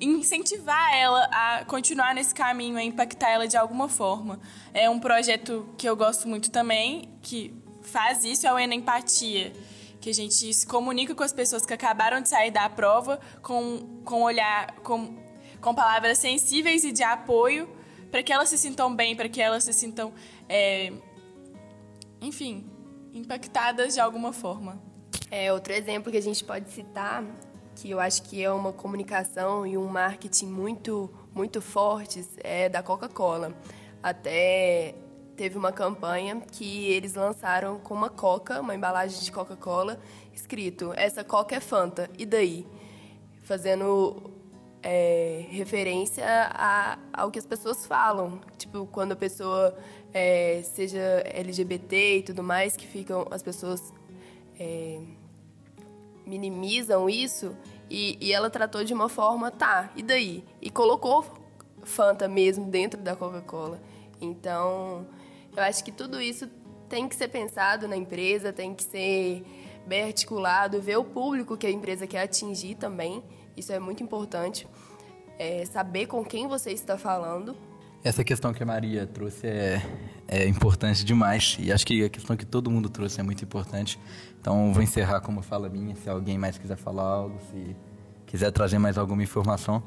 incentivar 0.00 0.94
ela 0.94 1.24
a 1.32 1.64
continuar 1.64 2.14
nesse 2.14 2.34
caminho, 2.34 2.76
a 2.76 2.82
impactar 2.82 3.30
ela 3.30 3.48
de 3.48 3.56
alguma 3.56 3.88
forma. 3.88 4.38
É 4.74 4.90
um 4.90 5.00
projeto 5.00 5.66
que 5.78 5.88
eu 5.88 5.96
gosto 5.96 6.28
muito 6.28 6.50
também, 6.50 7.08
que 7.22 7.54
faz 7.82 8.22
isso, 8.24 8.46
é 8.46 8.52
o 8.52 8.58
Empatia 8.58 9.52
que 10.06 10.10
a 10.10 10.14
gente 10.14 10.54
se 10.54 10.64
comunica 10.64 11.16
com 11.16 11.24
as 11.24 11.32
pessoas 11.32 11.66
que 11.66 11.74
acabaram 11.74 12.20
de 12.20 12.28
sair 12.28 12.52
da 12.52 12.68
prova 12.68 13.18
com, 13.42 14.00
com 14.04 14.22
olhar, 14.22 14.72
com, 14.76 15.16
com 15.60 15.74
palavras 15.74 16.18
sensíveis 16.18 16.84
e 16.84 16.92
de 16.92 17.02
apoio 17.02 17.68
para 18.16 18.22
que 18.22 18.32
elas 18.32 18.48
se 18.48 18.56
sintam 18.56 18.96
bem, 18.96 19.14
para 19.14 19.28
que 19.28 19.42
elas 19.42 19.64
se 19.64 19.74
sintam, 19.74 20.10
é, 20.48 20.90
enfim, 22.18 22.66
impactadas 23.12 23.92
de 23.92 24.00
alguma 24.00 24.32
forma. 24.32 24.80
É, 25.30 25.52
outro 25.52 25.74
exemplo 25.74 26.10
que 26.10 26.16
a 26.16 26.22
gente 26.22 26.42
pode 26.42 26.70
citar, 26.70 27.22
que 27.74 27.90
eu 27.90 28.00
acho 28.00 28.22
que 28.22 28.42
é 28.42 28.50
uma 28.50 28.72
comunicação 28.72 29.66
e 29.66 29.76
um 29.76 29.86
marketing 29.86 30.46
muito, 30.46 31.12
muito 31.34 31.60
fortes, 31.60 32.26
é 32.42 32.70
da 32.70 32.82
Coca-Cola. 32.82 33.54
Até 34.02 34.94
teve 35.36 35.58
uma 35.58 35.70
campanha 35.70 36.40
que 36.40 36.86
eles 36.86 37.12
lançaram 37.12 37.78
com 37.80 37.92
uma 37.92 38.08
coca, 38.08 38.62
uma 38.62 38.74
embalagem 38.74 39.20
de 39.20 39.30
Coca-Cola, 39.30 40.00
escrito: 40.32 40.94
Essa 40.96 41.22
coca 41.22 41.54
é 41.54 41.60
Fanta, 41.60 42.08
e 42.16 42.24
daí? 42.24 42.66
Fazendo 43.42 44.35
é, 44.88 45.44
referência 45.50 46.24
a, 46.24 46.96
ao 47.12 47.28
que 47.28 47.40
as 47.40 47.44
pessoas 47.44 47.84
falam. 47.84 48.40
Tipo, 48.56 48.86
quando 48.86 49.12
a 49.12 49.16
pessoa 49.16 49.76
é, 50.14 50.62
seja 50.62 51.00
LGBT 51.24 52.18
e 52.18 52.22
tudo 52.22 52.40
mais, 52.40 52.76
que 52.76 52.86
ficam 52.86 53.26
as 53.32 53.42
pessoas 53.42 53.92
é, 54.60 55.00
minimizam 56.24 57.10
isso 57.10 57.56
e, 57.90 58.16
e 58.20 58.32
ela 58.32 58.48
tratou 58.48 58.84
de 58.84 58.94
uma 58.94 59.08
forma, 59.08 59.50
tá, 59.50 59.90
e 59.96 60.04
daí? 60.04 60.44
E 60.62 60.70
colocou 60.70 61.24
Fanta 61.82 62.28
mesmo 62.28 62.66
dentro 62.66 63.00
da 63.00 63.14
Coca-Cola. 63.16 63.80
Então, 64.20 65.06
eu 65.56 65.62
acho 65.64 65.84
que 65.84 65.90
tudo 65.90 66.20
isso 66.20 66.48
tem 66.88 67.08
que 67.08 67.16
ser 67.16 67.28
pensado 67.28 67.88
na 67.88 67.96
empresa, 67.96 68.52
tem 68.52 68.72
que 68.72 68.84
ser 68.84 69.44
bem 69.84 70.04
articulado, 70.04 70.80
ver 70.80 70.96
o 70.96 71.04
público 71.04 71.56
que 71.56 71.66
a 71.66 71.70
empresa 71.70 72.06
quer 72.06 72.22
atingir 72.22 72.76
também. 72.76 73.22
Isso 73.56 73.72
é 73.72 73.78
muito 73.78 74.02
importante. 74.02 74.66
É 75.38 75.64
saber 75.66 76.06
com 76.06 76.24
quem 76.24 76.46
você 76.48 76.70
está 76.70 76.96
falando. 76.96 77.56
Essa 78.02 78.22
questão 78.22 78.52
que 78.52 78.62
a 78.62 78.66
Maria 78.66 79.06
trouxe 79.06 79.46
é, 79.46 79.82
é 80.28 80.46
importante 80.46 81.04
demais. 81.04 81.56
E 81.58 81.72
acho 81.72 81.84
que 81.84 82.04
a 82.04 82.08
questão 82.08 82.36
que 82.36 82.46
todo 82.46 82.70
mundo 82.70 82.88
trouxe 82.88 83.20
é 83.20 83.22
muito 83.22 83.42
importante. 83.44 83.98
Então, 84.40 84.72
vou 84.72 84.82
encerrar 84.82 85.20
como 85.20 85.42
fala 85.42 85.68
minha. 85.68 85.94
Se 85.96 86.08
alguém 86.08 86.38
mais 86.38 86.56
quiser 86.56 86.76
falar 86.76 87.02
algo, 87.02 87.38
se 87.50 87.76
quiser 88.26 88.50
trazer 88.50 88.78
mais 88.78 88.98
alguma 88.98 89.22
informação. 89.22 89.82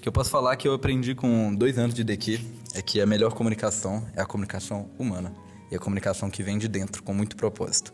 Que 0.00 0.08
eu 0.08 0.12
posso 0.12 0.30
falar 0.30 0.56
que 0.56 0.66
eu 0.66 0.74
aprendi 0.74 1.14
com 1.14 1.54
dois 1.54 1.78
anos 1.78 1.94
de 1.94 2.02
DQ 2.02 2.40
é 2.74 2.82
que 2.82 3.00
a 3.00 3.06
melhor 3.06 3.32
comunicação 3.34 4.04
é 4.16 4.20
a 4.20 4.26
comunicação 4.26 4.90
humana. 4.98 5.32
E 5.72 5.74
a 5.74 5.78
comunicação 5.78 6.28
que 6.28 6.42
vem 6.42 6.58
de 6.58 6.68
dentro, 6.68 7.02
com 7.02 7.14
muito 7.14 7.34
propósito. 7.34 7.92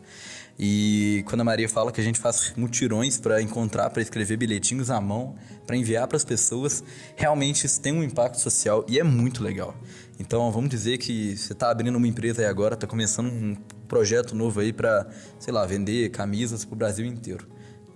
E 0.59 1.23
quando 1.25 1.39
a 1.39 1.43
Maria 1.45 1.69
fala 1.69 1.91
que 1.91 2.01
a 2.01 2.03
gente 2.03 2.19
faz 2.19 2.53
mutirões 2.57 3.17
para 3.17 3.41
encontrar, 3.41 3.89
para 3.89 4.01
escrever 4.01 4.35
bilhetinhos 4.35 4.91
à 4.91 4.99
mão, 4.99 5.35
para 5.65 5.77
enviar 5.77 6.05
para 6.05 6.17
as 6.17 6.25
pessoas, 6.25 6.83
realmente 7.15 7.65
isso 7.65 7.79
tem 7.79 7.93
um 7.93 8.03
impacto 8.03 8.41
social 8.41 8.85
e 8.87 8.99
é 8.99 9.03
muito 9.03 9.41
legal. 9.41 9.73
Então, 10.19 10.51
vamos 10.51 10.69
dizer 10.69 10.97
que 10.97 11.37
você 11.37 11.53
está 11.53 11.71
abrindo 11.71 11.95
uma 11.95 12.07
empresa 12.07 12.41
aí 12.41 12.47
agora, 12.47 12.73
está 12.73 12.85
começando 12.85 13.27
um 13.27 13.55
projeto 13.87 14.35
novo 14.35 14.59
aí 14.59 14.73
para, 14.73 15.07
sei 15.39 15.53
lá, 15.53 15.65
vender 15.65 16.09
camisas 16.09 16.65
para 16.65 16.73
o 16.73 16.77
Brasil 16.77 17.05
inteiro 17.05 17.47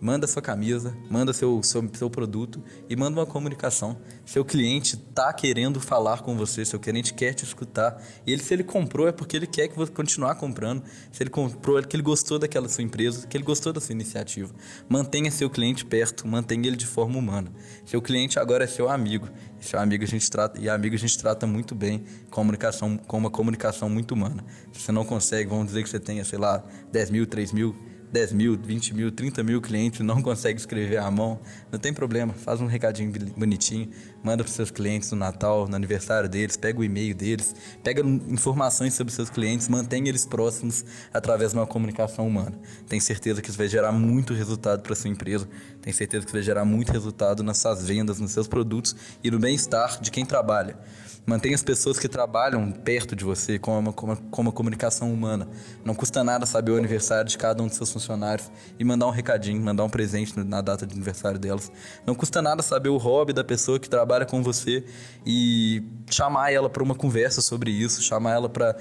manda 0.03 0.27
sua 0.27 0.41
camisa, 0.41 0.93
manda 1.09 1.31
seu, 1.31 1.63
seu, 1.63 1.89
seu 1.93 2.09
produto 2.09 2.61
e 2.89 2.95
manda 2.95 3.21
uma 3.21 3.25
comunicação. 3.25 3.97
Seu 4.25 4.43
cliente 4.43 4.95
está 4.95 5.31
querendo 5.31 5.79
falar 5.79 6.21
com 6.23 6.35
você, 6.35 6.65
seu 6.65 6.77
cliente 6.77 7.13
quer 7.13 7.33
te 7.33 7.45
escutar. 7.45 8.03
E 8.27 8.33
ele, 8.33 8.43
se 8.43 8.53
ele 8.53 8.65
comprou, 8.65 9.07
é 9.07 9.13
porque 9.13 9.37
ele 9.37 9.47
quer 9.47 9.69
que 9.69 9.77
você 9.77 9.93
continuar 9.93 10.35
comprando. 10.35 10.83
Se 11.09 11.23
ele 11.23 11.29
comprou, 11.29 11.79
é 11.79 11.81
porque 11.81 11.95
ele 11.95 12.03
gostou 12.03 12.37
daquela 12.37 12.67
sua 12.67 12.83
empresa, 12.83 13.25
que 13.25 13.37
ele 13.37 13.45
gostou 13.45 13.71
da 13.71 13.79
sua 13.79 13.93
iniciativa. 13.93 14.53
Mantenha 14.89 15.31
seu 15.31 15.49
cliente 15.49 15.85
perto, 15.85 16.27
mantenha 16.27 16.67
ele 16.67 16.75
de 16.75 16.85
forma 16.85 17.17
humana. 17.17 17.49
Seu 17.85 18.01
cliente 18.01 18.37
agora 18.37 18.65
é 18.65 18.67
seu 18.67 18.89
amigo. 18.89 19.29
Seu 19.61 19.79
amigo 19.79 20.03
a 20.03 20.07
gente 20.07 20.29
trata, 20.29 20.59
e 20.59 20.67
amigo 20.67 20.95
a 20.95 20.99
gente 20.99 21.17
trata 21.17 21.47
muito 21.47 21.73
bem 21.73 22.03
comunicação, 22.29 22.97
com 22.97 23.17
uma 23.17 23.29
comunicação 23.29 23.89
muito 23.89 24.11
humana. 24.11 24.43
Se 24.73 24.81
você 24.81 24.91
não 24.91 25.05
consegue, 25.05 25.49
vamos 25.49 25.67
dizer 25.67 25.81
que 25.81 25.89
você 25.89 25.99
tenha, 26.01 26.25
sei 26.25 26.37
lá, 26.37 26.61
10 26.91 27.09
mil, 27.09 27.25
3 27.25 27.53
mil 27.53 27.92
10 28.13 28.31
mil, 28.33 28.55
20 28.55 28.93
mil, 28.93 29.11
30 29.11 29.43
mil 29.43 29.59
clientes 29.59 29.99
não 30.01 30.21
consegue 30.21 30.59
escrever 30.59 30.97
à 30.97 31.09
mão, 31.09 31.39
não 31.71 31.79
tem 31.79 31.91
problema, 31.91 32.31
faz 32.31 32.61
um 32.61 32.67
recadinho 32.67 33.11
bonitinho, 33.35 33.89
manda 34.23 34.43
para 34.43 34.53
seus 34.53 34.69
clientes 34.69 35.09
no 35.11 35.17
Natal, 35.17 35.67
no 35.67 35.75
aniversário 35.75 36.29
deles, 36.29 36.55
pega 36.55 36.79
o 36.79 36.83
e-mail 36.83 37.15
deles, 37.15 37.55
pega 37.83 38.03
informações 38.03 38.93
sobre 38.93 39.11
seus 39.11 39.31
clientes, 39.31 39.67
mantém 39.67 40.07
eles 40.07 40.27
próximos 40.27 40.85
através 41.11 41.53
de 41.53 41.57
uma 41.57 41.65
comunicação 41.65 42.27
humana. 42.27 42.53
Tem 42.87 42.99
certeza 42.99 43.41
que 43.41 43.49
isso 43.49 43.57
vai 43.57 43.67
gerar 43.67 43.91
muito 43.91 44.35
resultado 44.35 44.83
para 44.83 44.93
sua 44.93 45.09
empresa, 45.09 45.49
tem 45.83 45.91
certeza 45.91 46.25
que 46.25 46.31
vai 46.31 46.41
gerar 46.41 46.63
muito 46.63 46.93
resultado 46.93 47.43
nas 47.43 47.57
suas 47.57 47.85
vendas, 47.85 48.17
nos 48.17 48.31
seus 48.31 48.47
produtos 48.47 48.95
e 49.21 49.29
no 49.29 49.37
bem-estar 49.37 50.01
de 50.01 50.09
quem 50.09 50.25
trabalha. 50.25 50.77
Mantenha 51.25 51.55
as 51.55 51.63
pessoas 51.63 51.99
que 51.99 52.07
trabalham 52.07 52.71
perto 52.71 53.15
de 53.15 53.23
você 53.23 53.59
com 53.59 53.77
uma, 53.79 53.93
com 53.93 54.05
uma, 54.07 54.15
com 54.15 54.41
uma 54.41 54.51
comunicação 54.51 55.13
humana. 55.13 55.47
Não 55.83 55.93
custa 55.93 56.23
nada 56.23 56.45
saber 56.45 56.71
o 56.71 56.77
aniversário 56.77 57.29
de 57.29 57.37
cada 57.37 57.61
um 57.61 57.67
dos 57.67 57.77
seus 57.77 57.91
funcionários 57.91 58.49
e 58.79 58.83
mandar 58.83 59.07
um 59.07 59.09
recadinho, 59.09 59.61
mandar 59.61 59.83
um 59.83 59.89
presente 59.89 60.37
na 60.37 60.61
data 60.61 60.85
de 60.85 60.93
aniversário 60.93 61.39
delas. 61.39 61.71
Não 62.05 62.15
custa 62.15 62.41
nada 62.41 62.61
saber 62.61 62.89
o 62.89 62.97
hobby 62.97 63.31
da 63.31 63.43
pessoa 63.43 63.79
que 63.79 63.89
trabalha 63.89 64.25
com 64.25 64.41
você 64.41 64.85
e 65.25 65.83
chamar 66.09 66.51
ela 66.51 66.69
para 66.69 66.83
uma 66.83 66.95
conversa 66.95 67.41
sobre 67.41 67.71
isso, 67.71 68.01
chamar 68.01 68.33
ela 68.33 68.49
para 68.49 68.75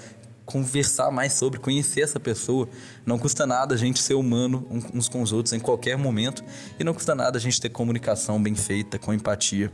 conversar 0.45 1.11
mais 1.11 1.33
sobre, 1.33 1.59
conhecer 1.59 2.03
essa 2.03 2.21
pessoa. 2.21 2.69
Não 3.07 3.19
custa 3.19 3.47
nada 3.47 3.75
a 3.75 3.79
gente 3.79 4.01
ser 4.01 4.15
humano 4.15 4.67
uns 4.93 5.09
com 5.09 5.23
os 5.23 5.33
outros 5.33 5.53
em 5.53 5.61
qualquer 5.61 5.97
momento 5.97 6.45
e 6.79 6.85
não 6.85 6.95
custa 6.95 7.15
nada 7.15 7.39
a 7.39 7.41
gente 7.41 7.61
ter 7.61 7.71
comunicação 7.71 8.43
bem 8.43 8.55
feita, 8.55 8.99
com 8.99 9.13
empatia 9.13 9.71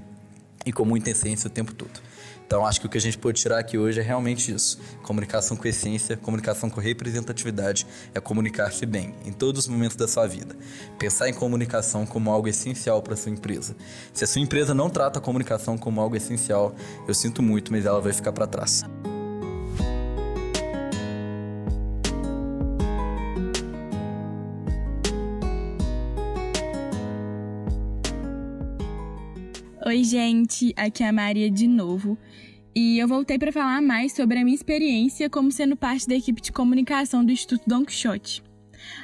e 0.65 0.73
com 0.73 0.85
muita 0.85 1.11
essência 1.11 1.49
o 1.49 1.51
tempo 1.51 1.73
todo. 1.73 2.01
Então, 2.49 2.65
acho 2.65 2.81
que 2.81 2.87
o 2.87 2.89
que 2.89 2.97
a 2.97 3.01
gente 3.01 3.19
pode 3.19 3.39
tirar 3.39 3.59
aqui 3.59 3.77
hoje 3.77 4.01
é 4.01 4.03
realmente 4.03 4.51
isso: 4.51 4.81
comunicação 5.03 5.55
com 5.55 5.69
essência, 5.69 6.17
comunicação 6.17 6.71
com 6.71 6.81
representatividade, 6.81 7.87
é 8.15 8.21
comunicar-se 8.21 8.87
bem 8.87 9.15
em 9.27 9.33
todos 9.33 9.65
os 9.65 9.69
momentos 9.69 9.97
da 9.99 10.09
sua 10.09 10.27
vida. 10.27 10.57
Pensar 10.99 11.29
em 11.29 11.35
comunicação 11.35 12.07
como 12.07 12.31
algo 12.31 12.49
essencial 12.49 13.03
para 13.03 13.17
sua 13.17 13.33
empresa. 13.33 13.77
Se 14.15 14.25
a 14.25 14.27
sua 14.27 14.41
empresa 14.41 14.73
não 14.73 14.89
trata 14.89 15.19
a 15.19 15.23
comunicação 15.23 15.77
como 15.77 16.01
algo 16.01 16.17
essencial, 16.17 16.75
eu 17.07 17.13
sinto 17.13 17.43
muito, 17.43 17.71
mas 17.71 17.85
ela 17.85 18.01
vai 18.01 18.15
ficar 18.15 18.33
para 18.33 18.47
trás. 18.47 18.83
Oi, 29.89 30.05
gente, 30.05 30.75
aqui 30.77 31.03
é 31.03 31.09
a 31.09 31.13
Maria 31.15 31.51
de 31.51 31.67
novo. 31.67 32.19
E 32.77 32.99
eu 32.99 33.09
voltei 33.09 33.39
para 33.39 33.51
falar 33.51 33.81
mais 33.81 34.13
sobre 34.13 34.39
a 34.39 34.45
minha 34.45 34.55
experiência 34.55 35.31
como 35.31 35.51
sendo 35.51 35.75
parte 35.75 36.07
da 36.07 36.15
equipe 36.15 36.43
de 36.43 36.53
comunicação 36.53 37.25
do 37.25 37.33
Instituto 37.33 37.67
Don 37.67 37.87
Quixote. 37.87 38.43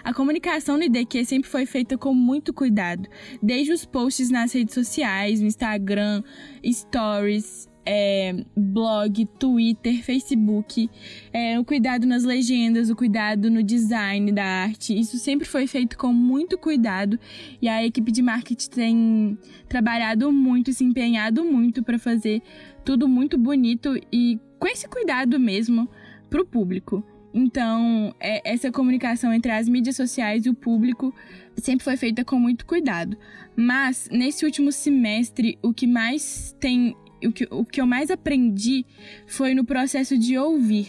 A 0.04 0.12
comunicação 0.12 0.76
no 0.76 0.82
IDQ 0.82 1.24
sempre 1.24 1.48
foi 1.48 1.64
feita 1.64 1.96
com 1.96 2.12
muito 2.12 2.52
cuidado, 2.52 3.08
desde 3.42 3.72
os 3.72 3.86
posts 3.86 4.28
nas 4.28 4.52
redes 4.52 4.74
sociais, 4.74 5.40
no 5.40 5.46
Instagram, 5.46 6.22
stories, 6.70 7.66
é, 7.86 8.34
blog, 8.56 9.26
Twitter, 9.38 10.02
Facebook, 10.02 10.88
é, 11.32 11.58
o 11.58 11.64
cuidado 11.64 12.06
nas 12.06 12.24
legendas, 12.24 12.90
o 12.90 12.96
cuidado 12.96 13.50
no 13.50 13.62
design 13.62 14.32
da 14.32 14.44
arte. 14.44 14.98
Isso 14.98 15.18
sempre 15.18 15.46
foi 15.46 15.66
feito 15.66 15.96
com 15.98 16.12
muito 16.12 16.56
cuidado 16.56 17.18
e 17.60 17.68
a 17.68 17.84
equipe 17.84 18.10
de 18.10 18.22
marketing 18.22 18.70
tem 18.70 19.38
trabalhado 19.68 20.30
muito, 20.32 20.72
se 20.72 20.84
empenhado 20.84 21.44
muito 21.44 21.82
para 21.82 21.98
fazer 21.98 22.42
tudo 22.84 23.08
muito 23.08 23.38
bonito 23.38 23.98
e 24.12 24.38
com 24.58 24.68
esse 24.68 24.88
cuidado 24.88 25.38
mesmo 25.38 25.88
para 26.30 26.42
o 26.42 26.46
público. 26.46 27.04
Então, 27.34 28.14
é, 28.20 28.40
essa 28.48 28.70
comunicação 28.70 29.32
entre 29.32 29.50
as 29.50 29.68
mídias 29.68 29.96
sociais 29.96 30.46
e 30.46 30.50
o 30.50 30.54
público 30.54 31.12
sempre 31.56 31.84
foi 31.84 31.96
feita 31.96 32.24
com 32.24 32.38
muito 32.38 32.64
cuidado. 32.64 33.16
Mas, 33.56 34.08
nesse 34.10 34.44
último 34.44 34.70
semestre, 34.70 35.58
o 35.60 35.74
que 35.74 35.86
mais 35.86 36.54
tem 36.60 36.94
o 37.26 37.32
que, 37.32 37.46
o 37.50 37.64
que 37.64 37.80
eu 37.80 37.86
mais 37.86 38.10
aprendi 38.10 38.84
foi 39.26 39.54
no 39.54 39.64
processo 39.64 40.16
de 40.18 40.36
ouvir. 40.38 40.88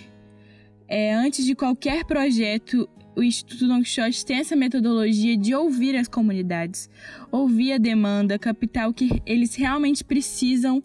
É, 0.88 1.14
antes 1.14 1.46
de 1.46 1.56
qualquer 1.56 2.06
projeto, 2.06 2.88
o 3.16 3.24
Instituto 3.24 3.68
Don 3.68 3.82
Quixote 3.82 4.26
tem 4.26 4.38
essa 4.38 4.56
metodologia 4.56 5.38
de 5.38 5.56
ouvir 5.56 5.96
as 5.96 6.08
comunidades, 6.08 6.90
ouvir 7.32 7.74
a 7.74 7.78
demanda, 7.78 8.38
captar 8.38 8.90
o 8.90 8.94
que 8.94 9.22
eles 9.26 9.56
realmente 9.56 10.04
precisam 10.04 10.84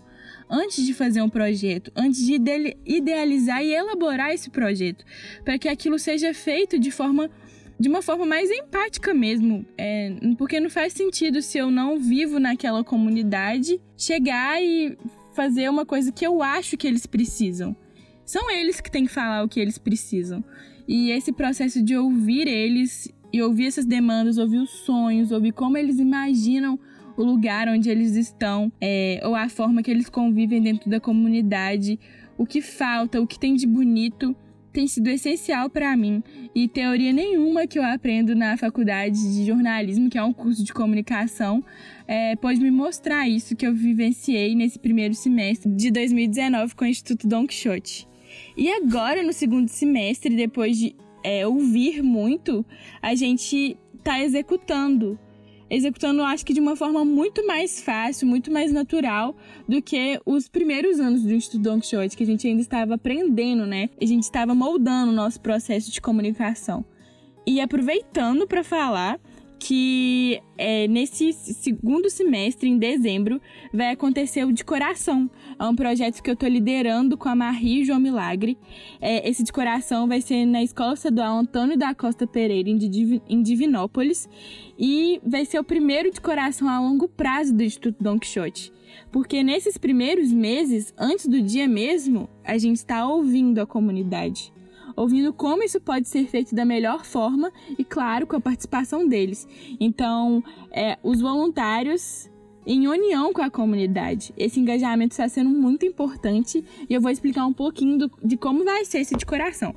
antes 0.48 0.84
de 0.84 0.94
fazer 0.94 1.22
um 1.22 1.28
projeto, 1.28 1.92
antes 1.94 2.24
de 2.24 2.34
idealizar 2.86 3.62
e 3.62 3.72
elaborar 3.72 4.32
esse 4.32 4.50
projeto, 4.50 5.04
para 5.44 5.58
que 5.58 5.68
aquilo 5.68 5.98
seja 5.98 6.32
feito 6.34 6.78
de 6.78 6.90
forma 6.90 7.30
de 7.78 7.88
uma 7.88 8.02
forma 8.02 8.26
mais 8.26 8.50
empática 8.50 9.14
mesmo, 9.14 9.64
é, 9.78 10.12
porque 10.36 10.60
não 10.60 10.68
faz 10.68 10.92
sentido 10.92 11.40
se 11.40 11.56
eu 11.56 11.70
não 11.70 11.98
vivo 11.98 12.38
naquela 12.38 12.84
comunidade 12.84 13.80
chegar 13.96 14.62
e 14.62 14.98
fazer 15.32 15.68
uma 15.68 15.86
coisa 15.86 16.12
que 16.12 16.26
eu 16.26 16.42
acho 16.42 16.76
que 16.76 16.86
eles 16.86 17.06
precisam. 17.06 17.76
São 18.24 18.50
eles 18.50 18.80
que 18.80 18.90
têm 18.90 19.06
que 19.06 19.12
falar 19.12 19.44
o 19.44 19.48
que 19.48 19.58
eles 19.58 19.78
precisam. 19.78 20.44
E 20.86 21.10
esse 21.10 21.32
processo 21.32 21.82
de 21.82 21.96
ouvir 21.96 22.46
eles 22.46 23.12
e 23.32 23.42
ouvir 23.42 23.66
essas 23.66 23.86
demandas, 23.86 24.38
ouvir 24.38 24.58
os 24.58 24.70
sonhos, 24.70 25.30
ouvir 25.30 25.52
como 25.52 25.76
eles 25.76 25.98
imaginam 25.98 26.78
o 27.16 27.22
lugar 27.22 27.68
onde 27.68 27.90
eles 27.90 28.16
estão, 28.16 28.72
é, 28.80 29.20
ou 29.24 29.34
a 29.34 29.48
forma 29.48 29.82
que 29.82 29.90
eles 29.90 30.08
convivem 30.08 30.62
dentro 30.62 30.88
da 30.88 30.98
comunidade, 30.98 31.98
o 32.36 32.46
que 32.46 32.60
falta, 32.60 33.20
o 33.20 33.26
que 33.26 33.38
tem 33.38 33.54
de 33.54 33.66
bonito 33.66 34.34
tem 34.72 34.86
sido 34.86 35.08
essencial 35.08 35.68
para 35.68 35.96
mim 35.96 36.22
e 36.54 36.68
teoria 36.68 37.12
nenhuma 37.12 37.66
que 37.66 37.78
eu 37.78 37.84
aprendo 37.84 38.34
na 38.34 38.56
faculdade 38.56 39.16
de 39.16 39.46
jornalismo, 39.46 40.08
que 40.08 40.18
é 40.18 40.22
um 40.22 40.32
curso 40.32 40.64
de 40.64 40.72
comunicação, 40.72 41.64
é, 42.06 42.36
pode 42.36 42.60
me 42.60 42.70
mostrar 42.70 43.28
isso 43.28 43.56
que 43.56 43.66
eu 43.66 43.74
vivenciei 43.74 44.54
nesse 44.54 44.78
primeiro 44.78 45.14
semestre 45.14 45.70
de 45.70 45.90
2019 45.90 46.74
com 46.74 46.84
o 46.84 46.88
Instituto 46.88 47.26
Don 47.26 47.46
Quixote. 47.46 48.08
E 48.56 48.70
agora, 48.70 49.22
no 49.22 49.32
segundo 49.32 49.68
semestre, 49.68 50.34
depois 50.34 50.76
de 50.76 50.94
é, 51.24 51.46
ouvir 51.46 52.02
muito, 52.02 52.64
a 53.02 53.14
gente 53.14 53.76
está 53.98 54.20
executando 54.20 55.18
executando, 55.70 56.22
acho 56.22 56.44
que 56.44 56.52
de 56.52 56.60
uma 56.60 56.74
forma 56.74 57.04
muito 57.04 57.46
mais 57.46 57.80
fácil, 57.80 58.26
muito 58.26 58.50
mais 58.50 58.72
natural 58.72 59.36
do 59.68 59.80
que 59.80 60.20
os 60.26 60.48
primeiros 60.48 60.98
anos 60.98 61.22
do 61.22 61.32
Instituto 61.32 61.62
Don 61.62 61.80
Quixote, 61.80 62.16
que 62.16 62.24
a 62.24 62.26
gente 62.26 62.46
ainda 62.46 62.60
estava 62.60 62.94
aprendendo, 62.94 63.64
né? 63.64 63.88
A 64.00 64.04
gente 64.04 64.24
estava 64.24 64.54
moldando 64.54 65.12
o 65.12 65.14
nosso 65.14 65.40
processo 65.40 65.90
de 65.90 66.00
comunicação. 66.00 66.84
E 67.46 67.60
aproveitando 67.60 68.46
para 68.46 68.64
falar 68.64 69.18
que 69.60 70.40
é, 70.56 70.88
nesse 70.88 71.34
segundo 71.34 72.08
semestre, 72.08 72.66
em 72.66 72.78
dezembro, 72.78 73.40
vai 73.72 73.90
acontecer 73.90 74.42
o 74.42 74.52
de 74.52 74.64
coração. 74.64 75.30
É 75.58 75.64
um 75.64 75.76
projeto 75.76 76.22
que 76.22 76.30
eu 76.30 76.34
estou 76.34 76.48
liderando 76.48 77.16
com 77.16 77.28
a 77.28 77.36
Marie 77.36 77.82
e 77.82 77.84
João 77.84 78.00
Milagre. 78.00 78.56
É, 79.02 79.28
esse 79.28 79.44
de 79.44 79.52
coração 79.52 80.08
vai 80.08 80.22
ser 80.22 80.46
na 80.46 80.62
Escola 80.62 80.94
Estadual 80.94 81.38
Antônio 81.38 81.76
da 81.76 81.94
Costa 81.94 82.26
Pereira, 82.26 82.70
em 82.70 83.42
Divinópolis. 83.42 84.26
E 84.78 85.20
vai 85.24 85.44
ser 85.44 85.60
o 85.60 85.64
primeiro 85.64 86.10
de 86.10 86.22
coração 86.22 86.66
a 86.66 86.80
longo 86.80 87.06
prazo 87.06 87.54
do 87.54 87.62
Instituto 87.62 88.02
Don 88.02 88.18
Quixote. 88.18 88.72
Porque 89.12 89.42
nesses 89.42 89.76
primeiros 89.76 90.32
meses, 90.32 90.94
antes 90.98 91.26
do 91.26 91.42
dia 91.42 91.68
mesmo, 91.68 92.30
a 92.42 92.56
gente 92.56 92.76
está 92.76 93.06
ouvindo 93.06 93.58
a 93.58 93.66
comunidade 93.66 94.52
ouvindo 95.00 95.32
como 95.32 95.62
isso 95.62 95.80
pode 95.80 96.06
ser 96.08 96.26
feito 96.26 96.54
da 96.54 96.64
melhor 96.64 97.06
forma 97.06 97.50
e, 97.78 97.82
claro, 97.82 98.26
com 98.26 98.36
a 98.36 98.40
participação 98.40 99.08
deles. 99.08 99.48
Então, 99.80 100.44
é, 100.70 100.98
os 101.02 101.22
voluntários 101.22 102.30
em 102.66 102.86
união 102.86 103.32
com 103.32 103.40
a 103.40 103.50
comunidade. 103.50 104.34
Esse 104.36 104.60
engajamento 104.60 105.12
está 105.12 105.26
sendo 105.26 105.48
muito 105.48 105.86
importante 105.86 106.62
e 106.88 106.92
eu 106.92 107.00
vou 107.00 107.10
explicar 107.10 107.46
um 107.46 107.52
pouquinho 107.52 107.96
do, 107.96 108.10
de 108.22 108.36
como 108.36 108.62
vai 108.62 108.84
ser 108.84 108.98
esse 108.98 109.16
de 109.16 109.24
coração. 109.24 109.74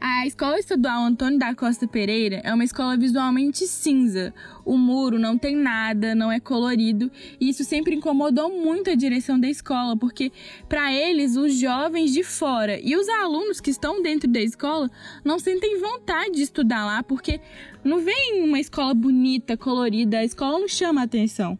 A 0.00 0.26
Escola 0.26 0.58
Estadual 0.58 1.04
Antônio 1.04 1.38
da 1.38 1.54
Costa 1.54 1.86
Pereira 1.86 2.40
é 2.44 2.52
uma 2.52 2.64
escola 2.64 2.96
visualmente 2.96 3.66
cinza. 3.66 4.32
O 4.64 4.76
muro 4.76 5.18
não 5.18 5.36
tem 5.36 5.56
nada, 5.56 6.14
não 6.14 6.30
é 6.30 6.38
colorido, 6.38 7.10
e 7.40 7.48
isso 7.48 7.64
sempre 7.64 7.94
incomodou 7.94 8.50
muito 8.50 8.90
a 8.90 8.94
direção 8.94 9.38
da 9.38 9.48
escola, 9.48 9.96
porque 9.96 10.32
para 10.68 10.92
eles, 10.92 11.36
os 11.36 11.54
jovens 11.54 12.12
de 12.12 12.22
fora 12.22 12.78
e 12.82 12.96
os 12.96 13.08
alunos 13.08 13.60
que 13.60 13.70
estão 13.70 14.02
dentro 14.02 14.28
da 14.28 14.40
escola 14.40 14.90
não 15.24 15.38
sentem 15.38 15.80
vontade 15.80 16.32
de 16.32 16.42
estudar 16.42 16.84
lá, 16.84 17.02
porque 17.02 17.40
não 17.82 17.98
vem 17.98 18.42
uma 18.42 18.60
escola 18.60 18.94
bonita, 18.94 19.56
colorida, 19.56 20.18
a 20.18 20.24
escola 20.24 20.58
não 20.58 20.68
chama 20.68 21.02
atenção. 21.02 21.58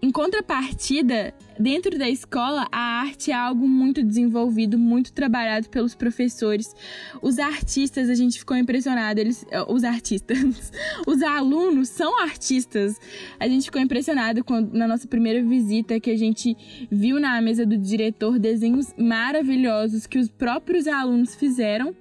Em 0.00 0.12
contrapartida, 0.12 1.34
dentro 1.58 1.98
da 1.98 2.08
escola, 2.08 2.68
a 2.70 3.00
arte 3.00 3.32
é 3.32 3.34
algo 3.34 3.66
muito 3.66 4.00
desenvolvido, 4.00 4.78
muito 4.78 5.12
trabalhado 5.12 5.68
pelos 5.68 5.92
professores. 5.96 6.72
Os 7.20 7.40
artistas, 7.40 8.08
a 8.08 8.14
gente 8.14 8.38
ficou 8.38 8.56
impressionado, 8.56 9.18
eles, 9.18 9.44
eh, 9.50 9.64
os 9.66 9.82
artistas, 9.82 10.70
os 11.04 11.20
alunos 11.20 11.88
são 11.88 12.22
artistas. 12.22 12.96
A 13.40 13.48
gente 13.48 13.64
ficou 13.64 13.82
impressionado 13.82 14.44
quando, 14.44 14.72
na 14.72 14.86
nossa 14.86 15.08
primeira 15.08 15.42
visita 15.42 15.98
que 15.98 16.10
a 16.10 16.16
gente 16.16 16.56
viu 16.88 17.18
na 17.18 17.40
mesa 17.40 17.66
do 17.66 17.76
diretor 17.76 18.38
desenhos 18.38 18.94
maravilhosos 18.96 20.06
que 20.06 20.18
os 20.18 20.28
próprios 20.28 20.86
alunos 20.86 21.34
fizeram. 21.34 21.92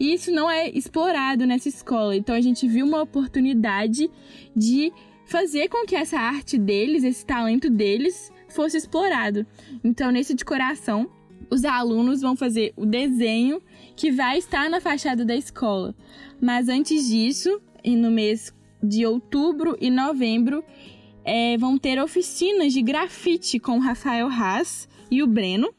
E 0.00 0.14
isso 0.14 0.32
não 0.32 0.50
é 0.50 0.70
explorado 0.70 1.46
nessa 1.46 1.68
escola. 1.68 2.16
Então 2.16 2.34
a 2.34 2.40
gente 2.40 2.66
viu 2.66 2.86
uma 2.86 3.02
oportunidade 3.02 4.10
de 4.56 4.90
fazer 5.24 5.68
com 5.68 5.86
que 5.86 5.96
essa 5.96 6.18
arte 6.18 6.58
deles, 6.58 7.04
esse 7.04 7.24
talento 7.24 7.70
deles, 7.70 8.32
fosse 8.48 8.76
explorado. 8.76 9.46
Então, 9.82 10.10
nesse 10.10 10.34
de 10.34 10.44
coração, 10.44 11.10
os 11.50 11.64
alunos 11.64 12.20
vão 12.20 12.36
fazer 12.36 12.72
o 12.76 12.86
desenho 12.86 13.60
que 13.96 14.10
vai 14.10 14.38
estar 14.38 14.68
na 14.68 14.80
fachada 14.80 15.24
da 15.24 15.36
escola. 15.36 15.94
Mas 16.40 16.68
antes 16.68 17.08
disso, 17.08 17.60
no 17.84 18.10
mês 18.10 18.52
de 18.82 19.06
outubro 19.06 19.76
e 19.80 19.90
novembro, 19.90 20.64
é, 21.24 21.56
vão 21.56 21.78
ter 21.78 22.00
oficinas 22.00 22.72
de 22.72 22.82
grafite 22.82 23.58
com 23.58 23.78
o 23.78 23.80
Rafael 23.80 24.28
Haas 24.28 24.88
e 25.10 25.22
o 25.22 25.26
Breno, 25.26 25.72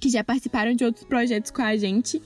que 0.00 0.08
já 0.08 0.24
participaram 0.24 0.74
de 0.74 0.84
outros 0.84 1.04
projetos 1.04 1.50
com 1.50 1.62
a 1.62 1.76
gente. 1.76 2.20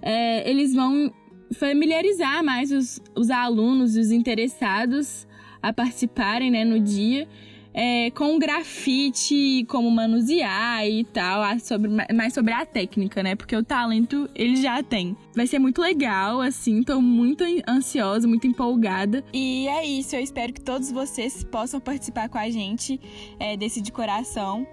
É, 0.00 0.48
eles 0.48 0.74
vão 0.74 1.12
familiarizar 1.54 2.42
mais 2.42 2.72
os, 2.72 3.00
os 3.14 3.30
alunos 3.30 3.96
e 3.96 4.00
os 4.00 4.10
interessados 4.10 5.26
a 5.64 5.72
participarem 5.72 6.50
né, 6.50 6.64
no 6.64 6.78
dia 6.78 7.26
é, 7.74 8.10
com 8.12 8.38
grafite, 8.38 9.64
como 9.68 9.90
manusear 9.90 10.86
e 10.86 11.02
tal, 11.04 11.42
sobre, 11.58 11.90
mais 12.14 12.32
sobre 12.32 12.52
a 12.52 12.64
técnica, 12.64 13.20
né? 13.20 13.34
Porque 13.34 13.56
o 13.56 13.64
talento 13.64 14.30
ele 14.34 14.54
já 14.54 14.80
tem. 14.80 15.16
Vai 15.34 15.48
ser 15.48 15.58
muito 15.58 15.80
legal, 15.80 16.40
assim, 16.40 16.84
tô 16.84 17.00
muito 17.00 17.42
ansiosa, 17.68 18.28
muito 18.28 18.46
empolgada. 18.46 19.24
E 19.32 19.66
é 19.66 19.84
isso, 19.84 20.14
eu 20.14 20.20
espero 20.20 20.52
que 20.52 20.60
todos 20.60 20.92
vocês 20.92 21.42
possam 21.42 21.80
participar 21.80 22.28
com 22.28 22.38
a 22.38 22.48
gente 22.48 23.00
é, 23.40 23.56
desse 23.56 23.80
de 23.80 23.90
coração. 23.90 24.64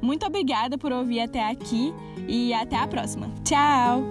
Muito 0.00 0.24
obrigada 0.24 0.78
por 0.78 0.92
ouvir 0.92 1.20
até 1.20 1.46
aqui 1.50 1.92
e 2.26 2.54
até 2.54 2.76
a 2.76 2.86
próxima. 2.86 3.30
Tchau! 3.44 4.02